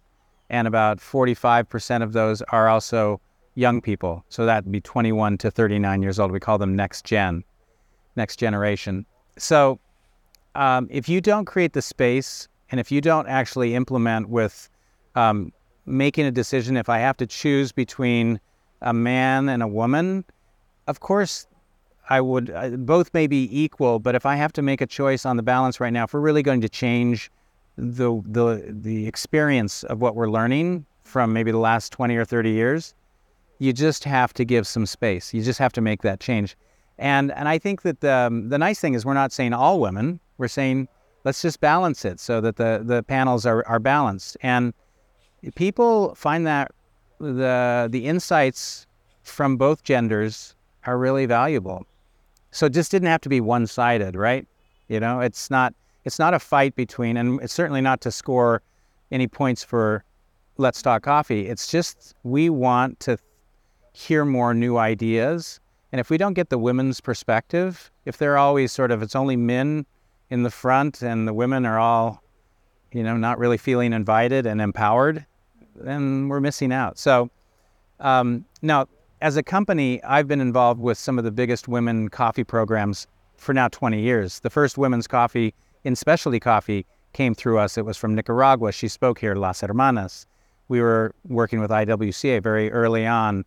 and 0.49 0.67
about 0.67 0.99
45% 0.99 2.03
of 2.03 2.13
those 2.13 2.41
are 2.43 2.69
also 2.69 3.19
young 3.55 3.81
people. 3.81 4.23
So 4.29 4.45
that'd 4.45 4.71
be 4.71 4.81
21 4.81 5.37
to 5.39 5.51
39 5.51 6.01
years 6.01 6.19
old. 6.19 6.31
We 6.31 6.39
call 6.39 6.57
them 6.57 6.75
next 6.75 7.05
gen, 7.05 7.43
next 8.15 8.37
generation. 8.37 9.05
So 9.37 9.79
um, 10.55 10.87
if 10.89 11.07
you 11.07 11.21
don't 11.21 11.45
create 11.45 11.73
the 11.73 11.81
space 11.81 12.47
and 12.69 12.79
if 12.79 12.91
you 12.91 13.01
don't 13.01 13.27
actually 13.27 13.75
implement 13.75 14.29
with 14.29 14.69
um, 15.15 15.51
making 15.85 16.25
a 16.25 16.31
decision, 16.31 16.77
if 16.77 16.89
I 16.89 16.99
have 16.99 17.17
to 17.17 17.27
choose 17.27 17.71
between 17.71 18.39
a 18.81 18.93
man 18.93 19.49
and 19.49 19.61
a 19.61 19.67
woman, 19.67 20.25
of 20.87 20.99
course 20.99 21.47
I 22.09 22.21
would, 22.21 22.49
uh, 22.49 22.69
both 22.69 23.13
may 23.13 23.27
be 23.27 23.47
equal, 23.51 23.99
but 23.99 24.15
if 24.15 24.25
I 24.25 24.35
have 24.35 24.53
to 24.53 24.61
make 24.61 24.81
a 24.81 24.87
choice 24.87 25.25
on 25.25 25.37
the 25.37 25.43
balance 25.43 25.79
right 25.79 25.93
now, 25.93 26.05
if 26.05 26.13
we're 26.13 26.19
really 26.19 26.43
going 26.43 26.61
to 26.61 26.69
change 26.69 27.31
the 27.77 28.21
the 28.25 28.65
the 28.67 29.07
experience 29.07 29.83
of 29.85 30.01
what 30.01 30.13
we're 30.15 30.29
learning 30.29 30.85
from 31.03 31.31
maybe 31.31 31.51
the 31.51 31.57
last 31.57 31.93
20 31.93 32.15
or 32.17 32.25
30 32.25 32.51
years 32.51 32.93
you 33.61 33.71
just 33.71 34.03
have 34.05 34.33
to 34.33 34.43
give 34.43 34.65
some 34.65 34.87
space. 34.87 35.35
You 35.35 35.43
just 35.43 35.59
have 35.59 35.71
to 35.73 35.81
make 35.81 36.01
that 36.01 36.19
change 36.19 36.57
and 37.01 37.31
and 37.33 37.49
i 37.49 37.57
think 37.57 37.81
that 37.81 37.99
the, 37.99 38.13
um, 38.13 38.49
the 38.49 38.57
nice 38.57 38.79
thing 38.79 38.93
is 38.93 39.05
we're 39.05 39.13
not 39.13 39.31
saying 39.31 39.53
all 39.53 39.79
women 39.79 40.19
we're 40.37 40.47
saying 40.47 40.87
let's 41.25 41.41
just 41.41 41.59
balance 41.59 42.05
it 42.05 42.19
so 42.19 42.39
that 42.39 42.55
the 42.55 42.81
the 42.85 43.03
panels 43.03 43.45
are, 43.45 43.67
are 43.67 43.79
balanced 43.79 44.37
and 44.41 44.73
people 45.55 46.15
find 46.15 46.47
that 46.47 46.71
the 47.19 47.89
the 47.91 48.07
insights 48.07 48.87
from 49.23 49.57
both 49.57 49.83
genders 49.83 50.55
are 50.85 50.97
really 50.97 51.25
valuable 51.25 51.85
so 52.51 52.65
it 52.65 52.73
just 52.73 52.91
didn't 52.91 53.07
have 53.07 53.21
to 53.21 53.29
be 53.29 53.41
one-sided 53.41 54.15
right 54.15 54.47
You 54.91 54.99
know, 54.99 55.21
it's 55.21 55.49
not 55.49 55.73
it's 56.03 56.19
not 56.19 56.33
a 56.33 56.39
fight 56.39 56.75
between, 56.75 57.15
and 57.15 57.41
it's 57.41 57.53
certainly 57.53 57.79
not 57.79 58.01
to 58.01 58.11
score 58.11 58.61
any 59.09 59.25
points 59.25 59.63
for 59.63 60.03
Let's 60.57 60.81
Talk 60.81 61.03
Coffee. 61.03 61.47
It's 61.47 61.71
just 61.71 62.13
we 62.23 62.49
want 62.49 62.99
to 63.01 63.17
hear 63.93 64.25
more 64.25 64.53
new 64.53 64.75
ideas. 64.77 65.61
And 65.91 65.99
if 65.99 66.09
we 66.09 66.17
don't 66.17 66.33
get 66.33 66.49
the 66.49 66.57
women's 66.57 67.01
perspective, 67.01 67.91
if 68.05 68.17
they're 68.17 68.37
always 68.37 68.71
sort 68.71 68.91
of, 68.91 69.01
it's 69.01 69.15
only 69.15 69.35
men 69.35 69.85
in 70.29 70.43
the 70.43 70.49
front 70.49 71.01
and 71.01 71.27
the 71.27 71.33
women 71.33 71.65
are 71.65 71.77
all, 71.77 72.23
you 72.93 73.03
know, 73.03 73.17
not 73.17 73.37
really 73.37 73.57
feeling 73.57 73.91
invited 73.91 74.45
and 74.45 74.61
empowered, 74.61 75.25
then 75.75 76.29
we're 76.29 76.39
missing 76.39 76.71
out. 76.71 76.97
So 76.97 77.29
um, 77.99 78.45
now, 78.61 78.87
as 79.21 79.37
a 79.37 79.43
company, 79.43 80.01
I've 80.03 80.27
been 80.27 80.41
involved 80.41 80.79
with 80.79 80.97
some 80.97 81.17
of 81.17 81.23
the 81.23 81.31
biggest 81.31 81.67
women 81.67 82.09
coffee 82.09 82.43
programs 82.43 83.05
for 83.37 83.53
now 83.53 83.67
20 83.67 84.01
years. 84.01 84.39
The 84.39 84.49
first 84.49 84.77
women's 84.77 85.07
coffee 85.07 85.53
in 85.83 85.95
specialty 85.95 86.39
coffee 86.39 86.85
came 87.13 87.35
through 87.35 87.59
us. 87.59 87.77
It 87.77 87.85
was 87.85 87.97
from 87.97 88.15
Nicaragua. 88.15 88.71
She 88.71 88.87
spoke 88.87 89.19
here, 89.19 89.35
Las 89.35 89.61
Hermanas. 89.61 90.25
We 90.69 90.81
were 90.81 91.13
working 91.27 91.59
with 91.59 91.69
IWCA 91.69 92.41
very 92.41 92.71
early 92.71 93.05
on. 93.05 93.43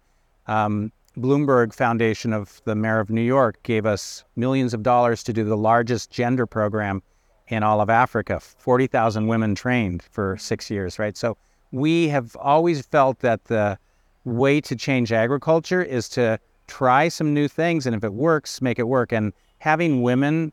Um, 0.46 0.92
Bloomberg 1.16 1.72
Foundation 1.72 2.32
of 2.32 2.60
the 2.64 2.74
Mayor 2.74 2.98
of 2.98 3.08
New 3.08 3.22
York 3.22 3.62
gave 3.62 3.86
us 3.86 4.24
millions 4.34 4.74
of 4.74 4.82
dollars 4.82 5.22
to 5.24 5.32
do 5.32 5.44
the 5.44 5.56
largest 5.56 6.10
gender 6.10 6.46
program 6.46 7.02
in 7.48 7.62
all 7.62 7.80
of 7.80 7.88
Africa. 7.88 8.40
40,000 8.40 9.28
women 9.28 9.54
trained 9.54 10.02
for 10.02 10.36
six 10.38 10.70
years, 10.70 10.98
right? 10.98 11.16
So 11.16 11.36
we 11.70 12.08
have 12.08 12.36
always 12.36 12.84
felt 12.86 13.20
that 13.20 13.44
the 13.44 13.78
way 14.24 14.60
to 14.62 14.74
change 14.74 15.12
agriculture 15.12 15.82
is 15.82 16.08
to 16.10 16.38
try 16.66 17.08
some 17.08 17.32
new 17.32 17.46
things, 17.46 17.86
and 17.86 17.94
if 17.94 18.02
it 18.02 18.14
works, 18.14 18.60
make 18.60 18.78
it 18.78 18.88
work. 18.88 19.12
And 19.12 19.32
having 19.58 20.02
women 20.02 20.52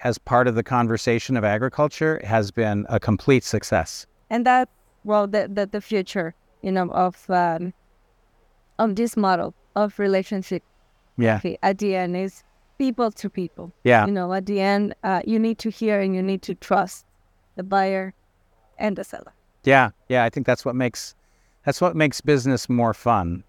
as 0.00 0.18
part 0.18 0.48
of 0.48 0.56
the 0.56 0.62
conversation 0.64 1.36
of 1.36 1.44
agriculture 1.44 2.20
has 2.24 2.50
been 2.50 2.86
a 2.88 2.98
complete 2.98 3.44
success. 3.44 4.06
And 4.30 4.44
that, 4.46 4.68
well, 5.04 5.26
the 5.26 5.48
the, 5.52 5.66
the 5.66 5.80
future, 5.80 6.34
you 6.62 6.72
know, 6.72 6.90
of 6.90 7.28
um, 7.28 7.72
of 8.78 8.96
this 8.96 9.16
model 9.16 9.54
of 9.76 9.98
relationship. 9.98 10.62
Yeah. 11.18 11.40
At 11.62 11.78
the 11.78 11.96
end 11.96 12.16
is 12.16 12.42
people 12.78 13.10
to 13.12 13.30
people. 13.30 13.72
Yeah. 13.84 14.06
You 14.06 14.12
know, 14.12 14.32
at 14.32 14.46
the 14.46 14.60
end, 14.60 14.94
uh, 15.04 15.22
you 15.26 15.38
need 15.38 15.58
to 15.58 15.70
hear 15.70 16.00
and 16.00 16.14
you 16.14 16.22
need 16.22 16.42
to 16.42 16.54
trust 16.54 17.04
the 17.56 17.62
buyer 17.62 18.14
and 18.78 18.96
the 18.96 19.04
seller. 19.04 19.32
Yeah, 19.64 19.90
yeah. 20.08 20.24
I 20.24 20.30
think 20.30 20.46
that's 20.46 20.64
what 20.64 20.74
makes 20.74 21.14
that's 21.64 21.80
what 21.80 21.94
makes 21.94 22.20
business 22.20 22.68
more 22.68 22.92
fun, 22.92 23.44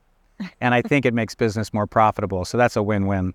and 0.62 0.76
I 0.76 0.84
think 0.84 1.06
it 1.06 1.14
makes 1.14 1.34
business 1.34 1.74
more 1.74 1.88
profitable. 1.88 2.46
So 2.46 2.58
that's 2.58 2.76
a 2.76 2.84
win-win. 2.84 3.34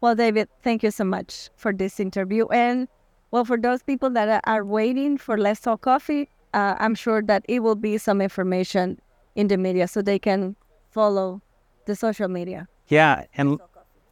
Well, 0.00 0.14
David, 0.14 0.48
thank 0.62 0.82
you 0.82 0.90
so 0.90 1.04
much 1.04 1.50
for 1.56 1.74
this 1.74 2.00
interview. 2.00 2.46
And 2.46 2.88
well, 3.30 3.44
for 3.44 3.58
those 3.58 3.82
people 3.82 4.08
that 4.10 4.42
are 4.46 4.64
waiting 4.64 5.18
for 5.18 5.36
Let's 5.36 5.60
Talk 5.60 5.82
Coffee, 5.82 6.30
uh, 6.54 6.76
I'm 6.78 6.94
sure 6.94 7.20
that 7.22 7.44
it 7.48 7.60
will 7.60 7.74
be 7.74 7.98
some 7.98 8.22
information 8.22 8.98
in 9.34 9.48
the 9.48 9.58
media 9.58 9.86
so 9.86 10.00
they 10.00 10.18
can 10.18 10.56
follow 10.90 11.42
the 11.90 11.96
social 11.96 12.28
media. 12.28 12.68
Yeah, 12.88 13.24
and 13.36 13.58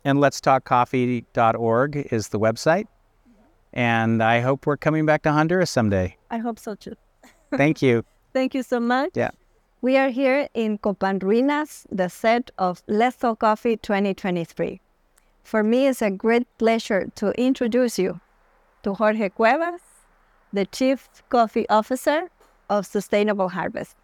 and 0.05 0.21
let's 0.21 0.41
talk 0.41 0.65
coffee.org 0.65 1.97
is 2.11 2.29
the 2.29 2.39
website. 2.39 2.87
And 3.73 4.23
I 4.23 4.41
hope 4.41 4.67
we're 4.67 4.77
coming 4.77 5.07
back 5.07 5.23
to 5.23 5.33
Honduras 5.33 5.71
someday. 5.71 6.17
I 6.31 6.39
hope 6.39 6.59
so 6.59 6.75
too. 6.75 6.97
Thank 7.57 7.83
you. 7.83 8.05
Thank 8.33 8.55
you 8.55 8.63
so 8.63 8.81
much. 8.81 9.11
Yeah. 9.15 9.31
We 9.81 9.97
are 9.97 10.09
here 10.09 10.49
in 10.55 10.79
Copan 10.79 11.21
Ruinas, 11.21 11.87
the 11.91 12.09
set 12.09 12.51
of 12.59 12.83
Let's 12.89 13.17
Talk 13.17 13.39
Coffee 13.41 13.77
2023. 13.77 14.81
For 15.45 15.63
me, 15.63 15.87
it's 15.87 16.03
a 16.03 16.11
great 16.11 16.47
pleasure 16.59 17.09
to 17.15 17.31
introduce 17.41 17.99
you 17.99 18.21
to 18.83 18.95
Jorge 18.95 19.29
Cuevas, 19.29 19.83
the 20.53 20.67
Chief 20.67 21.09
Coffee 21.29 21.69
Officer 21.69 22.29
of 22.69 22.87
Sustainable 22.87 23.51
Harvest. 23.51 23.95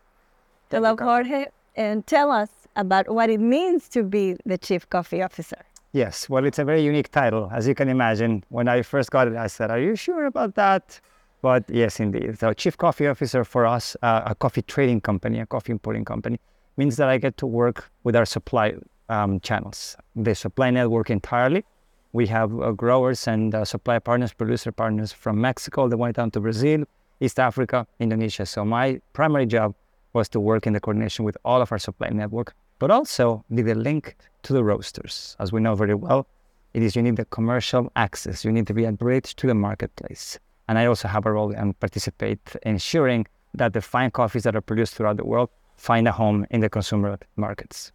Hello, 0.71 0.97
Jorge, 0.97 1.47
and 1.75 2.07
tell 2.07 2.31
us 2.31 2.63
about 2.77 3.13
what 3.13 3.31
it 3.31 3.41
means 3.41 3.89
to 3.89 4.03
be 4.03 4.37
the 4.45 4.59
Chief 4.59 4.89
Coffee 4.91 5.23
Officer. 5.23 5.59
Yes, 5.93 6.29
well, 6.29 6.45
it's 6.45 6.59
a 6.59 6.65
very 6.65 6.83
unique 6.83 7.11
title. 7.11 7.49
As 7.53 7.69
you 7.69 7.75
can 7.75 7.89
imagine, 7.89 8.43
when 8.49 8.67
I 8.67 8.83
first 8.83 9.11
got 9.13 9.29
it, 9.29 9.37
I 9.37 9.47
said, 9.47 9.71
Are 9.71 9.79
you 9.79 9.95
sure 9.95 10.27
about 10.27 10.57
that? 10.57 11.01
But 11.41 11.65
yes, 11.69 12.01
indeed. 12.01 12.39
So, 12.39 12.53
Chief 12.53 12.77
Coffee 12.77 13.07
Officer 13.07 13.45
for 13.45 13.67
us, 13.67 13.97
uh, 14.03 14.23
a 14.27 14.35
coffee 14.35 14.63
trading 14.63 15.01
company, 15.03 15.41
a 15.41 15.47
coffee 15.47 15.73
importing 15.73 16.05
company, 16.05 16.41
means 16.77 16.97
that 16.97 17.09
I 17.09 17.19
get 17.19 17.37
to 17.37 17.47
work 17.47 17.91
with 18.03 18.17
our 18.17 18.25
supply 18.25 18.75
um, 19.09 19.39
channels, 19.41 19.97
the 20.17 20.35
supply 20.35 20.71
network 20.71 21.11
entirely. 21.11 21.65
We 22.13 22.27
have 22.29 22.59
uh, 22.61 22.73
growers 22.73 23.29
and 23.29 23.55
uh, 23.55 23.65
supply 23.65 23.99
partners, 23.99 24.33
producer 24.33 24.73
partners 24.73 25.13
from 25.13 25.41
Mexico, 25.41 25.87
the 25.87 25.97
way 25.97 26.13
down 26.13 26.31
to 26.33 26.41
Brazil, 26.41 26.85
East 27.21 27.39
Africa, 27.39 27.87
Indonesia. 28.01 28.47
So, 28.47 28.65
my 28.65 29.01
primary 29.13 29.47
job 29.47 29.75
was 30.15 30.29
to 30.31 30.41
work 30.41 30.67
in 30.67 30.73
the 30.73 30.81
coordination 30.81 31.25
with 31.25 31.37
all 31.45 31.61
of 31.61 31.71
our 31.71 31.79
supply 31.79 32.09
network, 32.09 32.55
but 32.79 32.91
also 32.91 33.45
be 33.55 33.71
a 33.71 33.75
link 33.75 34.17
to 34.43 34.53
the 34.53 34.65
roasters. 34.65 35.37
As 35.39 35.53
we 35.53 35.61
know 35.61 35.75
very 35.75 35.95
well, 35.95 36.27
it 36.75 36.83
is 36.83 36.97
you 36.97 37.03
need 37.03 37.17
the 37.17 37.25
commercial 37.27 37.91
access. 37.97 38.45
You 38.45 38.53
need 38.53 38.67
to 38.67 38.75
be 38.75 38.85
a 38.85 38.93
bridge 38.93 39.37
to 39.37 39.47
the 39.47 39.55
marketplace. 39.55 40.39
And 40.69 40.79
I 40.79 40.87
also 40.87 41.09
have 41.09 41.27
a 41.27 41.33
role 41.33 41.53
and 41.53 41.79
participate 41.79 42.57
in 42.63 42.73
ensuring 42.73 43.27
that 43.55 43.73
the 43.73 43.81
fine 43.81 44.11
coffees 44.11 44.43
that 44.43 44.57
are 44.57 44.61
produced 44.61 44.95
throughout 44.95 45.17
the 45.17 45.25
world 45.25 45.51
find 45.77 46.09
a 46.09 46.13
home 46.13 46.47
in 46.51 46.61
the 46.61 46.69
consumer 46.69 47.19
markets. 47.37 47.93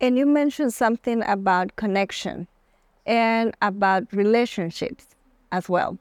And 0.00 0.18
you 0.18 0.26
mentioned 0.26 0.74
something 0.74 1.22
about 1.24 1.76
connection 1.76 2.46
and 3.06 3.54
about 3.62 4.12
relationships 4.12 5.06
as 5.52 5.68
well. 5.68 5.98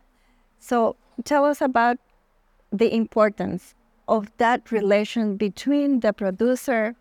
So 0.59 0.95
tell 1.23 1.45
us 1.45 1.61
about 1.61 1.97
the 2.71 2.93
importance 2.93 3.75
of 4.07 4.29
that 4.37 4.71
relation 4.71 5.37
between 5.37 6.01
the 6.01 6.13
producer 6.13 6.95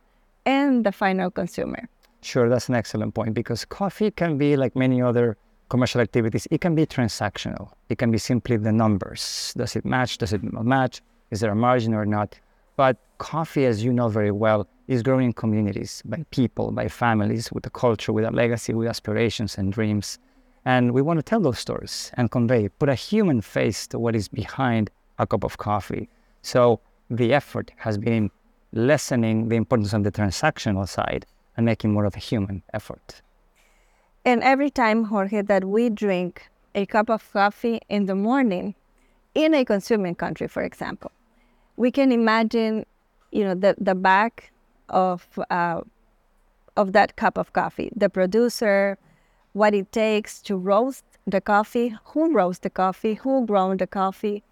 and 0.46 0.84
the 0.84 0.92
final 0.92 1.30
consumer. 1.30 1.88
Sure, 2.22 2.48
that's 2.48 2.68
an 2.68 2.74
excellent 2.74 3.14
point 3.14 3.34
because 3.34 3.64
coffee 3.64 4.10
can 4.10 4.38
be 4.38 4.56
like 4.56 4.76
many 4.76 5.02
other 5.02 5.36
commercial 5.72 6.02
activities, 6.02 6.46
it 6.50 6.60
can 6.60 6.74
be 6.74 6.84
transactional. 6.84 7.70
It 7.88 7.96
can 7.96 8.10
be 8.10 8.18
simply 8.18 8.58
the 8.58 8.72
numbers. 8.72 9.54
Does 9.56 9.74
it 9.74 9.86
match? 9.86 10.18
Does 10.18 10.34
it 10.34 10.42
not 10.42 10.66
match? 10.66 11.00
Is 11.30 11.40
there 11.40 11.50
a 11.50 11.56
margin 11.56 11.94
or 11.94 12.04
not? 12.04 12.38
But 12.76 12.98
coffee, 13.16 13.64
as 13.64 13.82
you 13.82 13.90
know 13.90 14.08
very 14.08 14.30
well, 14.30 14.68
is 14.86 15.02
growing 15.02 15.26
in 15.26 15.32
communities 15.32 16.02
by 16.04 16.24
people, 16.30 16.72
by 16.72 16.88
families, 16.88 17.50
with 17.52 17.64
a 17.64 17.70
culture, 17.70 18.12
with 18.12 18.26
a 18.26 18.30
legacy, 18.30 18.74
with 18.74 18.86
aspirations 18.86 19.56
and 19.56 19.72
dreams. 19.72 20.18
And 20.66 20.92
we 20.92 21.00
want 21.00 21.18
to 21.18 21.22
tell 21.22 21.40
those 21.40 21.58
stories 21.58 22.12
and 22.18 22.30
convey, 22.30 22.68
put 22.68 22.90
a 22.90 22.94
human 22.94 23.40
face 23.40 23.86
to 23.88 23.98
what 23.98 24.14
is 24.14 24.28
behind 24.28 24.90
a 25.18 25.26
cup 25.26 25.42
of 25.42 25.56
coffee. 25.56 26.08
So 26.42 26.80
the 27.08 27.32
effort 27.32 27.72
has 27.76 27.96
been 27.96 28.30
lessening 28.72 29.48
the 29.48 29.56
importance 29.56 29.92
of 29.92 30.04
the 30.04 30.12
transactional 30.12 30.88
side 30.88 31.26
and 31.56 31.66
making 31.66 31.92
more 31.92 32.04
of 32.04 32.16
a 32.16 32.18
human 32.18 32.62
effort. 32.72 33.20
And 34.24 34.42
every 34.42 34.70
time, 34.70 35.04
Jorge, 35.04 35.42
that 35.42 35.64
we 35.64 35.90
drink 35.90 36.48
a 36.74 36.86
cup 36.86 37.10
of 37.10 37.30
coffee 37.32 37.80
in 37.88 38.06
the 38.06 38.14
morning 38.14 38.74
in 39.34 39.54
a 39.54 39.64
consuming 39.64 40.14
country, 40.14 40.46
for 40.48 40.62
example, 40.62 41.10
we 41.76 41.90
can 41.90 42.12
imagine, 42.12 42.86
you 43.30 43.44
know, 43.44 43.54
the, 43.54 43.74
the 43.78 43.94
back 43.94 44.52
of, 44.88 45.26
uh, 45.50 45.80
of 46.76 46.92
that 46.92 47.16
cup 47.16 47.36
of 47.36 47.52
coffee, 47.52 47.90
the 47.96 48.08
producer, 48.08 48.98
what 49.52 49.74
it 49.74 49.90
takes 49.92 50.40
to 50.42 50.56
roast 50.56 51.04
the 51.26 51.40
coffee, 51.40 51.94
who 52.04 52.32
roasted 52.32 52.62
the 52.62 52.70
coffee, 52.70 53.14
who 53.14 53.46
ground 53.46 53.80
the 53.80 53.86
coffee, 53.86 54.42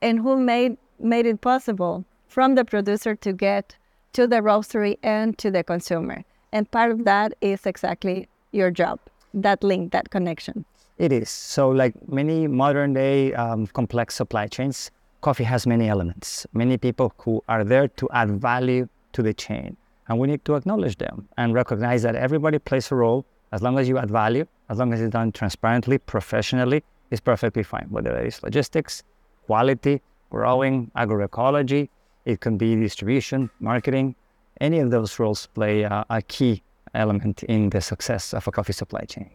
and 0.00 0.20
who 0.20 0.38
made, 0.38 0.76
made 0.98 1.26
it 1.26 1.40
possible 1.40 2.04
from 2.30 2.54
the 2.54 2.64
producer 2.64 3.14
to 3.16 3.32
get 3.32 3.76
to 4.12 4.26
the 4.26 4.36
roastery 4.36 4.96
and 5.02 5.36
to 5.38 5.50
the 5.50 5.64
consumer. 5.64 6.24
And 6.52 6.70
part 6.70 6.92
of 6.92 7.04
that 7.04 7.34
is 7.40 7.66
exactly 7.66 8.28
your 8.52 8.70
job, 8.70 9.00
that 9.34 9.62
link, 9.62 9.92
that 9.92 10.10
connection. 10.10 10.64
It 10.98 11.12
is. 11.12 11.28
So, 11.28 11.70
like 11.70 11.94
many 12.08 12.46
modern 12.46 12.92
day 12.92 13.34
um, 13.34 13.66
complex 13.68 14.14
supply 14.14 14.46
chains, 14.46 14.90
coffee 15.22 15.44
has 15.44 15.66
many 15.66 15.88
elements, 15.88 16.46
many 16.52 16.76
people 16.78 17.12
who 17.18 17.42
are 17.48 17.64
there 17.64 17.88
to 17.88 18.08
add 18.12 18.30
value 18.40 18.88
to 19.12 19.22
the 19.22 19.34
chain. 19.34 19.76
And 20.08 20.18
we 20.18 20.28
need 20.28 20.44
to 20.44 20.54
acknowledge 20.54 20.98
them 20.98 21.28
and 21.36 21.54
recognize 21.54 22.02
that 22.02 22.14
everybody 22.14 22.58
plays 22.58 22.90
a 22.92 22.94
role. 22.94 23.24
As 23.52 23.62
long 23.62 23.78
as 23.78 23.88
you 23.88 23.98
add 23.98 24.10
value, 24.10 24.46
as 24.68 24.78
long 24.78 24.92
as 24.92 25.00
it's 25.00 25.12
done 25.12 25.32
transparently, 25.32 25.98
professionally, 25.98 26.84
it's 27.10 27.20
perfectly 27.20 27.64
fine. 27.64 27.86
Whether 27.90 28.16
it 28.16 28.26
is 28.26 28.42
logistics, 28.42 29.02
quality, 29.46 30.00
growing, 30.30 30.90
agroecology, 30.96 31.88
it 32.30 32.40
can 32.40 32.56
be 32.56 32.76
distribution, 32.76 33.50
marketing. 33.60 34.14
Any 34.60 34.78
of 34.78 34.90
those 34.90 35.18
roles 35.18 35.46
play 35.46 35.84
uh, 35.84 36.04
a 36.10 36.22
key 36.22 36.62
element 36.94 37.42
in 37.44 37.70
the 37.70 37.80
success 37.80 38.34
of 38.34 38.46
a 38.46 38.50
coffee 38.50 38.72
supply 38.72 39.02
chain. 39.02 39.30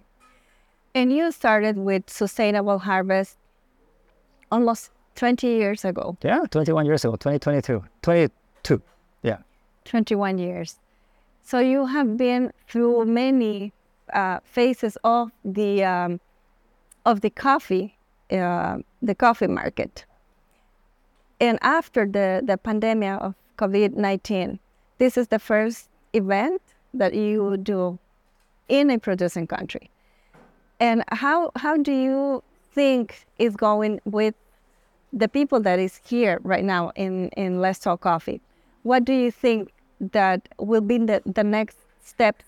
And 0.93 1.11
you 1.11 1.31
started 1.31 1.77
with 1.77 2.09
Sustainable 2.09 2.79
Harvest 2.79 3.37
almost 4.51 4.91
20 5.15 5.47
years 5.47 5.85
ago. 5.85 6.17
Yeah, 6.23 6.43
21 6.49 6.85
years 6.85 7.03
ago, 7.03 7.13
2022. 7.13 7.83
22, 8.01 8.81
yeah. 9.23 9.37
21 9.85 10.37
years. 10.37 10.79
So 11.43 11.59
you 11.59 11.85
have 11.85 12.17
been 12.17 12.51
through 12.67 13.05
many 13.05 13.73
uh, 14.13 14.39
phases 14.43 14.97
of 15.03 15.31
the 15.43 15.83
um, 15.83 16.19
of 17.05 17.21
the 17.21 17.29
coffee 17.29 17.95
uh, 18.31 18.77
the 19.01 19.15
coffee 19.15 19.47
market. 19.47 20.05
And 21.39 21.59
after 21.61 22.05
the, 22.05 22.41
the 22.43 22.57
pandemic 22.57 23.21
of 23.21 23.35
COVID 23.57 23.95
19, 23.95 24.59
this 24.97 25.17
is 25.17 25.27
the 25.27 25.39
first 25.39 25.89
event 26.13 26.61
that 26.93 27.13
you 27.13 27.57
do 27.57 27.99
in 28.69 28.89
a 28.89 28.97
producing 28.97 29.47
country. 29.47 29.89
And 30.79 31.03
how, 31.09 31.51
how 31.55 31.77
do 31.77 31.91
you 31.91 32.43
think 32.71 33.25
is 33.37 33.55
going 33.55 33.99
with 34.05 34.35
the 35.13 35.27
people 35.27 35.59
that 35.61 35.79
is 35.79 35.99
here 36.05 36.39
right 36.43 36.63
now 36.63 36.91
in, 36.95 37.29
in 37.29 37.61
Let's 37.61 37.79
Talk 37.79 38.01
Coffee? 38.01 38.41
What 38.83 39.05
do 39.05 39.13
you 39.13 39.31
think 39.31 39.71
that 39.99 40.47
will 40.59 40.81
be 40.81 40.97
the, 40.97 41.21
the 41.25 41.43
next 41.43 41.77
steps 42.03 42.45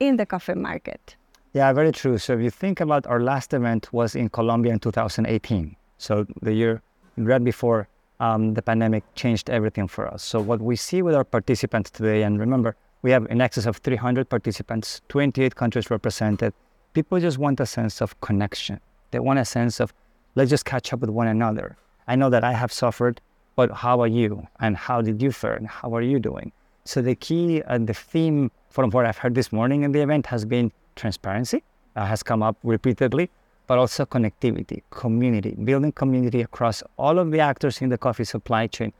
in 0.00 0.16
the 0.16 0.26
coffee 0.26 0.54
market? 0.54 1.16
Yeah, 1.52 1.72
very 1.72 1.92
true. 1.92 2.18
So 2.18 2.34
if 2.34 2.40
you 2.40 2.50
think 2.50 2.80
about 2.80 3.06
our 3.06 3.20
last 3.20 3.52
event 3.52 3.92
was 3.92 4.14
in 4.14 4.28
Colombia 4.30 4.72
in 4.72 4.80
2018. 4.80 5.76
So 5.98 6.26
the 6.40 6.52
year 6.52 6.82
right 7.16 7.42
before 7.42 7.88
um, 8.22 8.54
the 8.54 8.62
pandemic 8.62 9.02
changed 9.16 9.50
everything 9.50 9.88
for 9.88 10.06
us. 10.06 10.22
So 10.22 10.40
what 10.40 10.60
we 10.60 10.76
see 10.76 11.02
with 11.02 11.14
our 11.14 11.24
participants 11.24 11.90
today, 11.90 12.22
and 12.22 12.38
remember, 12.38 12.76
we 13.02 13.10
have 13.10 13.26
in 13.26 13.40
excess 13.40 13.66
of 13.66 13.78
300 13.78 14.28
participants, 14.28 15.00
28 15.08 15.56
countries 15.56 15.90
represented. 15.90 16.54
People 16.94 17.18
just 17.18 17.38
want 17.38 17.58
a 17.58 17.66
sense 17.66 18.00
of 18.00 18.18
connection. 18.20 18.78
They 19.10 19.18
want 19.18 19.40
a 19.40 19.44
sense 19.44 19.80
of 19.80 19.92
let's 20.36 20.50
just 20.50 20.64
catch 20.64 20.92
up 20.92 21.00
with 21.00 21.10
one 21.10 21.26
another. 21.26 21.76
I 22.06 22.14
know 22.14 22.30
that 22.30 22.44
I 22.44 22.52
have 22.52 22.72
suffered, 22.72 23.20
but 23.56 23.72
how 23.72 24.00
are 24.00 24.06
you? 24.06 24.46
And 24.60 24.76
how 24.76 25.02
did 25.02 25.20
you 25.20 25.32
fare? 25.32 25.54
And 25.54 25.66
how 25.66 25.92
are 25.96 26.02
you 26.02 26.20
doing? 26.20 26.52
So 26.84 27.02
the 27.02 27.16
key 27.16 27.60
and 27.66 27.88
the 27.88 27.94
theme 27.94 28.52
from 28.70 28.90
what 28.92 29.04
I've 29.04 29.18
heard 29.18 29.34
this 29.34 29.50
morning 29.50 29.82
in 29.82 29.90
the 29.90 30.00
event 30.00 30.26
has 30.26 30.44
been 30.44 30.70
transparency, 30.94 31.64
uh, 31.96 32.06
has 32.06 32.22
come 32.22 32.42
up 32.42 32.56
repeatedly, 32.62 33.30
but 33.72 33.78
also 33.78 34.04
connectivity, 34.04 34.82
community, 34.90 35.56
building 35.64 35.92
community 35.92 36.42
across 36.42 36.82
all 36.98 37.18
of 37.18 37.30
the 37.30 37.40
actors 37.40 37.80
in 37.80 37.88
the 37.88 37.96
coffee 37.96 38.22
supply 38.22 38.66
chain 38.66 38.92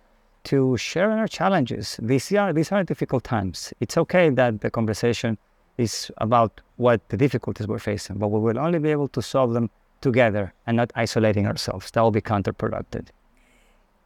to 0.45 0.79
share 0.79 1.11
our 1.11 1.29
challenges. 1.29 2.01
These 2.01 2.33
are 2.33 2.55
these 2.55 2.73
are 2.73 2.83
difficult 2.83 3.23
times. 3.23 3.75
It's 3.81 3.99
okay 3.99 4.31
that 4.31 4.63
the 4.63 4.71
conversation 4.71 5.37
is 5.77 6.11
about 6.17 6.63
what 6.77 7.07
the 7.11 7.19
difficulties 7.19 7.67
we're 7.69 7.87
facing, 7.93 8.17
but 8.17 8.29
we 8.29 8.41
will 8.41 8.59
only 8.59 8.79
be 8.79 8.91
able 8.91 9.09
to 9.09 9.21
solve 9.21 9.53
them 9.53 9.69
together 10.01 10.55
and 10.67 10.75
not 10.79 10.91
isolating 10.95 11.47
ourselves. 11.47 11.91
That 11.91 12.01
will 12.01 12.17
be 12.21 12.23
counterproductive. 12.23 13.09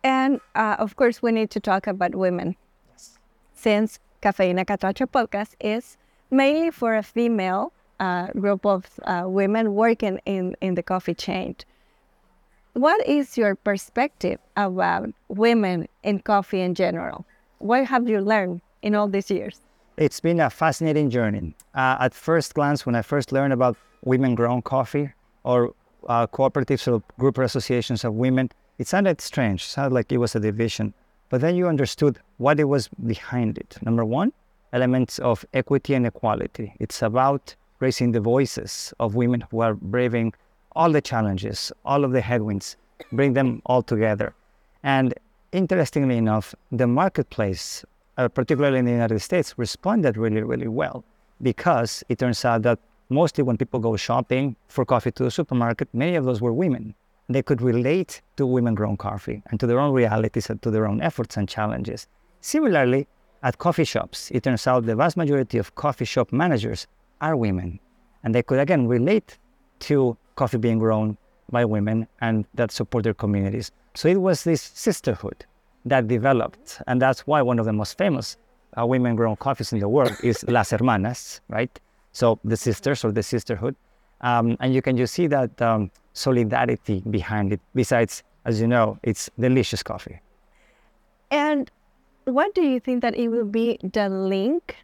And 0.03 0.41
uh, 0.57 0.75
of 0.81 0.97
course, 0.97 1.23
we 1.23 1.31
need 1.31 1.51
to 1.51 1.61
talk 1.61 1.87
about 1.87 2.17
women. 2.17 2.57
Yes. 2.91 3.19
Since 3.55 4.01
Cafeína 4.21 4.65
Catracha 4.65 5.07
podcast 5.07 5.55
is 5.61 5.97
mainly 6.29 6.73
for 6.73 6.97
a 6.97 7.05
female 7.05 7.73
uh, 8.01 8.29
group 8.29 8.65
of 8.67 8.85
uh, 9.05 9.25
women 9.27 9.75
working 9.75 10.21
in, 10.27 10.57
in 10.61 10.75
the 10.75 10.83
coffee 10.83 11.15
chain. 11.15 11.57
What 12.75 13.07
is 13.07 13.39
your 13.39 13.55
perspective 13.55 14.39
about 14.57 15.09
women 15.29 15.89
in 16.03 16.21
coffee 16.21 16.61
in 16.61 16.75
general? 16.75 17.25
What 17.59 17.87
have 17.87 18.09
you 18.09 18.21
learned 18.21 18.61
in 18.83 18.95
all 18.95 19.09
these 19.09 19.31
years? 19.31 19.61
It's 19.97 20.21
been 20.21 20.41
a 20.41 20.51
fascinating 20.51 21.09
journey. 21.09 21.55
Uh, 21.75 21.97
at 22.01 22.13
first 22.13 22.53
glance, 22.53 22.85
when 22.85 22.95
I 22.95 23.01
first 23.01 23.33
learned 23.33 23.55
about 23.55 23.79
women 24.05 24.35
grown 24.35 24.61
coffee 24.61 25.11
or 25.45 25.73
uh, 26.07 26.27
cooperatives 26.27 26.87
or 26.87 27.03
group 27.19 27.39
associations 27.39 28.05
of 28.05 28.13
women, 28.13 28.51
it 28.79 28.87
sounded 28.87 29.23
strange. 29.23 29.63
It 29.63 29.69
sounded 29.69 29.95
like 29.95 30.13
it 30.13 30.19
was 30.19 30.35
a 30.35 30.41
division. 30.41 30.93
But 31.31 31.41
then 31.41 31.57
you 31.57 31.67
understood 31.67 32.19
what 32.37 32.61
it 32.61 32.65
was 32.65 32.89
behind 32.89 33.57
it. 33.57 33.79
Number 33.81 34.05
one, 34.05 34.33
elements 34.73 35.19
of 35.19 35.47
equity 35.55 35.95
and 35.95 36.07
equality. 36.07 36.75
It's 36.79 37.01
about 37.01 37.57
raising 37.81 38.13
the 38.13 38.21
voices 38.21 38.93
of 39.01 39.15
women 39.15 39.43
who 39.51 39.61
are 39.61 39.75
braving 39.75 40.33
all 40.73 40.91
the 40.91 41.01
challenges, 41.01 41.73
all 41.85 42.05
of 42.05 42.13
the 42.13 42.21
headwinds, 42.21 42.77
bring 43.13 43.33
them 43.33 43.63
all 43.67 43.83
together. 43.83 44.35
And 44.83 45.15
interestingly 45.53 46.17
enough, 46.17 46.55
the 46.71 46.87
marketplace, 46.87 47.85
uh, 48.19 48.29
particularly 48.29 48.79
in 48.79 48.85
the 48.85 48.93
United 48.93 49.21
States, 49.21 49.55
responded 49.57 50.17
really, 50.17 50.43
really 50.43 50.69
well 50.69 51.05
because 51.43 52.03
it 52.09 52.19
turns 52.19 52.45
out 52.45 52.63
that 52.63 52.79
mostly 53.09 53.45
when 53.45 53.57
people 53.57 53.81
go 53.81 53.97
shopping 53.97 54.57
for 54.69 54.85
coffee 54.85 55.13
to 55.13 55.25
the 55.25 55.31
supermarket, 55.31 55.89
many 55.93 56.17
of 56.17 56.25
those 56.25 56.41
were 56.41 56.53
women. 56.53 56.95
They 57.29 57.43
could 57.43 57.61
relate 57.61 58.23
to 58.37 58.47
women 58.47 58.75
grown 58.75 58.97
coffee 58.97 59.43
and 59.51 59.59
to 59.61 59.67
their 59.67 59.81
own 59.81 59.93
realities 59.93 60.49
and 60.49 60.61
to 60.63 60.71
their 60.71 60.87
own 60.87 61.01
efforts 61.03 61.37
and 61.37 61.49
challenges. 61.49 62.07
Similarly, 62.41 63.09
at 63.43 63.59
coffee 63.59 63.85
shops, 63.85 64.31
it 64.31 64.45
turns 64.45 64.67
out 64.67 64.87
the 64.87 64.97
vast 64.97 65.17
majority 65.17 65.59
of 65.59 65.75
coffee 65.75 66.05
shop 66.05 66.33
managers 66.33 66.87
are 67.21 67.37
women. 67.37 67.81
And 68.25 68.35
they 68.35 68.43
could 68.43 68.59
again 68.59 68.87
relate 68.87 69.39
to 69.81 70.17
coffee 70.35 70.59
being 70.59 70.79
grown 70.79 71.17
by 71.51 71.65
women 71.65 72.07
and 72.21 72.45
that 72.55 72.71
support 72.71 73.05
their 73.05 73.15
communities. 73.15 73.71
So 73.95 74.09
it 74.09 74.21
was 74.21 74.45
this 74.45 74.63
sisterhood 74.63 75.45
that 75.85 76.09
developed. 76.09 76.83
And 76.87 77.01
that's 77.01 77.27
why 77.27 77.43
one 77.43 77.59
of 77.59 77.67
the 77.67 77.73
most 77.73 77.97
famous 77.97 78.37
uh, 78.79 78.85
women 78.85 79.17
grown 79.17 79.37
coffees 79.37 79.73
in 79.73 79.79
the 79.79 79.89
world 79.89 80.13
is 80.23 80.45
Las 80.49 80.71
Hermanas, 80.71 81.41
right? 81.49 81.79
So 82.13 82.39
the 82.45 82.57
sisters 82.57 83.05
or 83.05 83.13
the 83.13 83.23
sisterhood. 83.23 83.77
Um, 84.21 84.57
and 84.61 84.75
you 84.75 84.83
can 84.83 84.97
just 84.97 85.15
see 85.15 85.27
that 85.29 85.61
um, 85.61 85.91
solidarity 86.13 87.03
behind 87.11 87.53
it. 87.53 87.61
Besides, 87.75 88.23
as 88.45 88.61
you 88.61 88.67
know, 88.67 88.99
it's 89.03 89.31
delicious 89.39 89.83
coffee. 89.83 90.21
And 91.31 91.71
what 92.25 92.55
do 92.55 92.63
you 92.63 92.81
think 92.81 93.03
that 93.03 93.15
it 93.15 93.29
will 93.29 93.45
be 93.45 93.79
the 93.83 94.09
link 94.09 94.77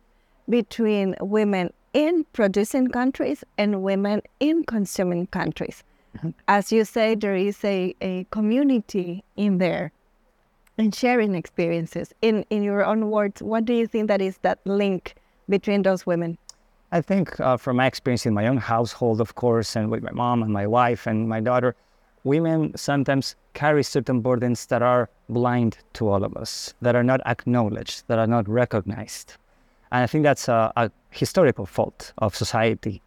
between 0.49 1.17
women 1.21 1.73
in 1.95 2.25
producing 2.33 2.89
countries 2.89 3.45
and 3.59 3.83
women 3.83 4.23
in 4.41 4.65
consuming 4.65 5.27
countries. 5.29 5.85
Mm-hmm. 6.17 6.31
As 6.49 6.73
you 6.73 6.85
say, 6.85 7.15
there 7.15 7.35
is 7.35 7.65
a, 7.65 7.95
a 8.01 8.25
community 8.31 9.25
in 9.37 9.59
there 9.59 9.93
and 10.79 10.95
sharing 10.95 11.35
experiences. 11.35 12.13
In, 12.23 12.45
in 12.51 12.63
your 12.63 12.85
own 12.85 13.11
words, 13.11 13.43
what 13.43 13.65
do 13.65 13.75
you 13.75 13.87
think 13.87 14.09
that 14.09 14.21
is 14.21 14.39
that 14.39 14.59
link 14.65 15.15
between 15.49 15.83
those 15.83 16.07
women? 16.07 16.39
I 16.93 17.01
think 17.01 17.41
uh, 17.41 17.57
from 17.57 17.77
my 17.77 17.87
experience 17.87 18.27
in 18.27 18.35
my 18.35 18.47
own 18.47 18.59
household, 18.59 19.21
of 19.21 19.35
course, 19.35 19.77
and 19.77 19.91
with 19.91 20.03
my 20.03 20.13
mom 20.13 20.43
and 20.43 20.53
my 20.53 20.67
wife 20.67 21.07
and 21.07 21.29
my 21.29 21.41
daughter, 21.41 21.75
women 22.25 22.77
sometimes 22.77 23.35
carry 23.55 23.83
certain 23.83 24.21
burdens 24.21 24.67
that 24.67 24.83
are 24.83 25.09
blind 25.29 25.79
to 25.95 26.09
all 26.09 26.25
of 26.25 26.37
us, 26.37 26.75
that 26.83 26.95
are 26.95 27.03
not 27.03 27.21
acknowledged, 27.27 28.05
that 28.09 28.19
are 28.19 28.27
not 28.27 28.47
recognized. 28.49 29.37
And 29.91 30.03
I 30.03 30.07
think 30.07 30.23
that's 30.23 30.49
a, 30.49 30.73
a 30.77 30.91
historical 31.13 31.67
fault 31.67 32.13
of 32.19 32.35
society. 32.35 33.03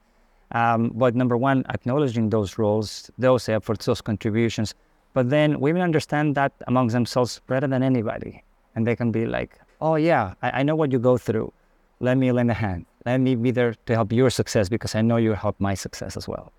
Um, 0.51 0.91
but 0.95 1.15
number 1.15 1.35
one, 1.35 1.65
acknowledging 1.69 2.29
those 2.29 2.57
roles, 2.57 3.09
those 3.17 3.49
efforts, 3.49 3.85
those 3.85 4.01
contributions. 4.01 4.73
But 5.13 5.29
then 5.29 5.59
women 5.59 5.81
understand 5.81 6.35
that 6.35 6.53
amongst 6.67 6.93
themselves 6.93 7.41
better 7.47 7.67
than 7.67 7.83
anybody. 7.83 8.43
And 8.75 8.85
they 8.85 8.95
can 8.95 9.11
be 9.11 9.25
like, 9.25 9.59
oh, 9.81 9.95
yeah, 9.95 10.33
I, 10.41 10.59
I 10.59 10.63
know 10.63 10.75
what 10.75 10.91
you 10.91 10.99
go 10.99 11.17
through. 11.17 11.51
Let 11.99 12.17
me 12.17 12.31
lend 12.31 12.51
a 12.51 12.53
hand. 12.53 12.85
Let 13.05 13.21
me 13.21 13.35
be 13.35 13.51
there 13.51 13.75
to 13.85 13.93
help 13.93 14.11
your 14.11 14.29
success 14.29 14.69
because 14.69 14.95
I 14.95 15.01
know 15.01 15.17
you 15.17 15.33
help 15.33 15.59
my 15.59 15.73
success 15.73 16.17
as 16.17 16.27
well. 16.27 16.51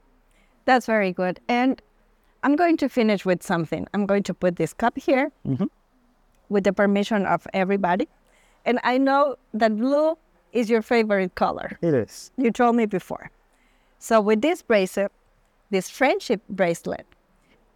That's 0.65 0.87
very 0.87 1.13
good. 1.13 1.39
And 1.49 1.81
I'm 2.43 2.57
going 2.57 2.77
to 2.79 2.89
finish 2.89 3.25
with 3.25 3.43
something. 3.43 3.87
I'm 3.95 4.07
going 4.07 4.23
to 4.25 4.35
put 4.35 4.57
this 4.57 4.73
cup 4.73 4.99
here 4.99 5.31
mm-hmm. 5.47 5.65
with 6.49 6.65
the 6.65 6.73
permission 6.73 7.27
of 7.27 7.47
everybody. 7.53 8.09
And 8.65 8.81
I 8.83 8.99
know 8.99 9.37
that 9.55 9.77
blue 9.77 10.17
is 10.57 10.71
your 10.71 10.81
favorite 10.81 11.35
color. 11.35 11.79
It 11.83 11.93
is. 11.93 12.31
You 12.39 12.51
told 12.51 12.77
me 12.77 12.87
before. 12.87 13.31
So 13.99 14.21
with 14.23 14.41
this 14.41 14.63
bracelet, 14.63 15.13
this 15.71 15.91
friendship 15.91 16.41
bracelet, 16.49 17.07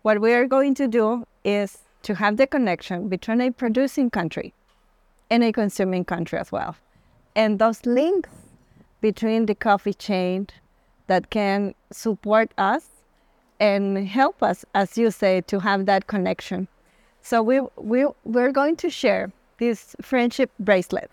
what 0.03 0.21
we 0.21 0.33
are 0.33 0.47
going 0.47 0.75
to 0.77 0.89
do 0.89 1.27
is 1.45 1.79
to 2.03 2.15
have 2.15 2.39
the 2.39 2.47
connection 2.47 3.09
between 3.09 3.43
a 3.43 3.51
producing 3.51 4.09
country 4.09 4.55
and 5.29 5.45
a 5.45 5.53
consuming 5.53 6.07
country 6.07 6.39
as 6.39 6.51
well. 6.51 6.75
And 7.37 7.59
those 7.59 7.85
links 7.85 8.31
between 9.03 9.45
the 9.45 9.55
coffee 9.55 9.93
chain 9.93 10.49
that 11.07 11.29
can 11.29 11.75
support 11.93 12.53
us 12.57 12.87
and 13.61 14.09
help 14.09 14.43
us, 14.43 14.65
as 14.75 14.97
you 14.97 15.11
say, 15.11 15.43
to 15.43 15.61
have 15.61 15.85
that 15.85 16.07
connection. 16.07 16.67
So 17.21 17.43
we, 17.43 17.61
we, 17.77 18.07
we're 18.25 18.53
going 18.53 18.77
to 18.77 18.89
share 18.89 19.31
this 19.59 19.95
friendship 20.01 20.51
bracelet 20.59 21.11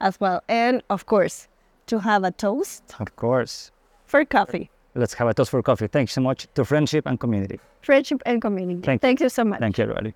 as 0.00 0.20
well. 0.20 0.42
And 0.48 0.82
of 0.90 1.06
course, 1.06 1.48
to 1.86 2.00
have 2.00 2.24
a 2.24 2.30
toast. 2.30 2.94
Of 2.98 3.16
course. 3.16 3.70
For 4.06 4.24
coffee. 4.24 4.70
Let's 4.94 5.14
have 5.14 5.28
a 5.28 5.34
toast 5.34 5.50
for 5.50 5.62
coffee. 5.62 5.88
Thanks 5.88 6.12
so 6.12 6.20
much 6.20 6.46
to 6.54 6.64
friendship 6.64 7.06
and 7.06 7.20
community. 7.20 7.60
Friendship 7.82 8.22
and 8.24 8.40
community. 8.40 8.80
Thank, 8.82 9.02
Thank 9.02 9.20
you 9.20 9.28
so 9.28 9.44
much. 9.44 9.60
Thank 9.60 9.78
you, 9.78 9.84
everybody. 9.84 10.14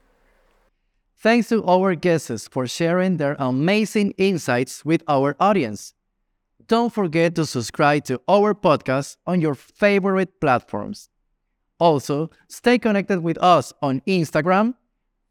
Thanks 1.18 1.48
to 1.50 1.62
our 1.66 1.94
guests 1.94 2.48
for 2.48 2.66
sharing 2.66 3.18
their 3.18 3.36
amazing 3.38 4.14
insights 4.16 4.84
with 4.84 5.02
our 5.06 5.36
audience. 5.38 5.92
Don't 6.66 6.92
forget 6.92 7.34
to 7.34 7.44
subscribe 7.44 8.04
to 8.04 8.20
our 8.26 8.54
podcast 8.54 9.16
on 9.26 9.40
your 9.40 9.54
favorite 9.54 10.40
platforms. 10.40 11.10
Also, 11.78 12.30
stay 12.48 12.78
connected 12.78 13.20
with 13.20 13.36
us 13.42 13.72
on 13.82 14.00
Instagram, 14.06 14.74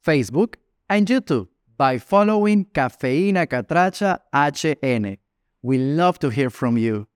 Facebook, 0.05 0.55
and 0.89 1.07
YouTube 1.07 1.47
by 1.79 1.97
following 1.97 2.65
Cafeína 2.65 3.47
Catracha 3.47 4.19
HN. 4.33 5.17
We 5.61 5.77
love 5.77 6.19
to 6.19 6.29
hear 6.29 6.49
from 6.49 6.77
you. 6.77 7.07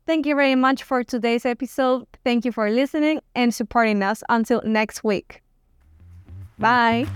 thank 0.07 0.27
you 0.27 0.35
very 0.35 0.55
much 0.55 0.83
for 0.83 1.03
today's 1.03 1.47
episode. 1.47 2.07
Thank 2.25 2.45
you 2.45 2.53
for 2.53 2.71
listening 2.71 3.21
and 3.35 3.55
supporting 3.55 4.03
us. 4.03 4.23
Until 4.29 4.61
next 4.65 5.03
week. 5.05 5.43
Bye. 6.59 7.07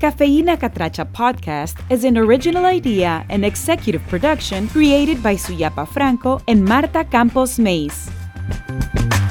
Cafeína 0.00 0.56
Catracha 0.56 1.04
podcast 1.12 1.76
is 1.90 2.04
an 2.04 2.16
original 2.16 2.64
idea 2.64 3.26
and 3.28 3.44
executive 3.44 4.02
production 4.08 4.68
created 4.68 5.22
by 5.22 5.34
Suyapa 5.34 5.86
Franco 5.86 6.40
and 6.48 6.64
Marta 6.64 7.04
Campos 7.04 7.58
Mays. 7.58 8.10
Bye. 8.80 9.29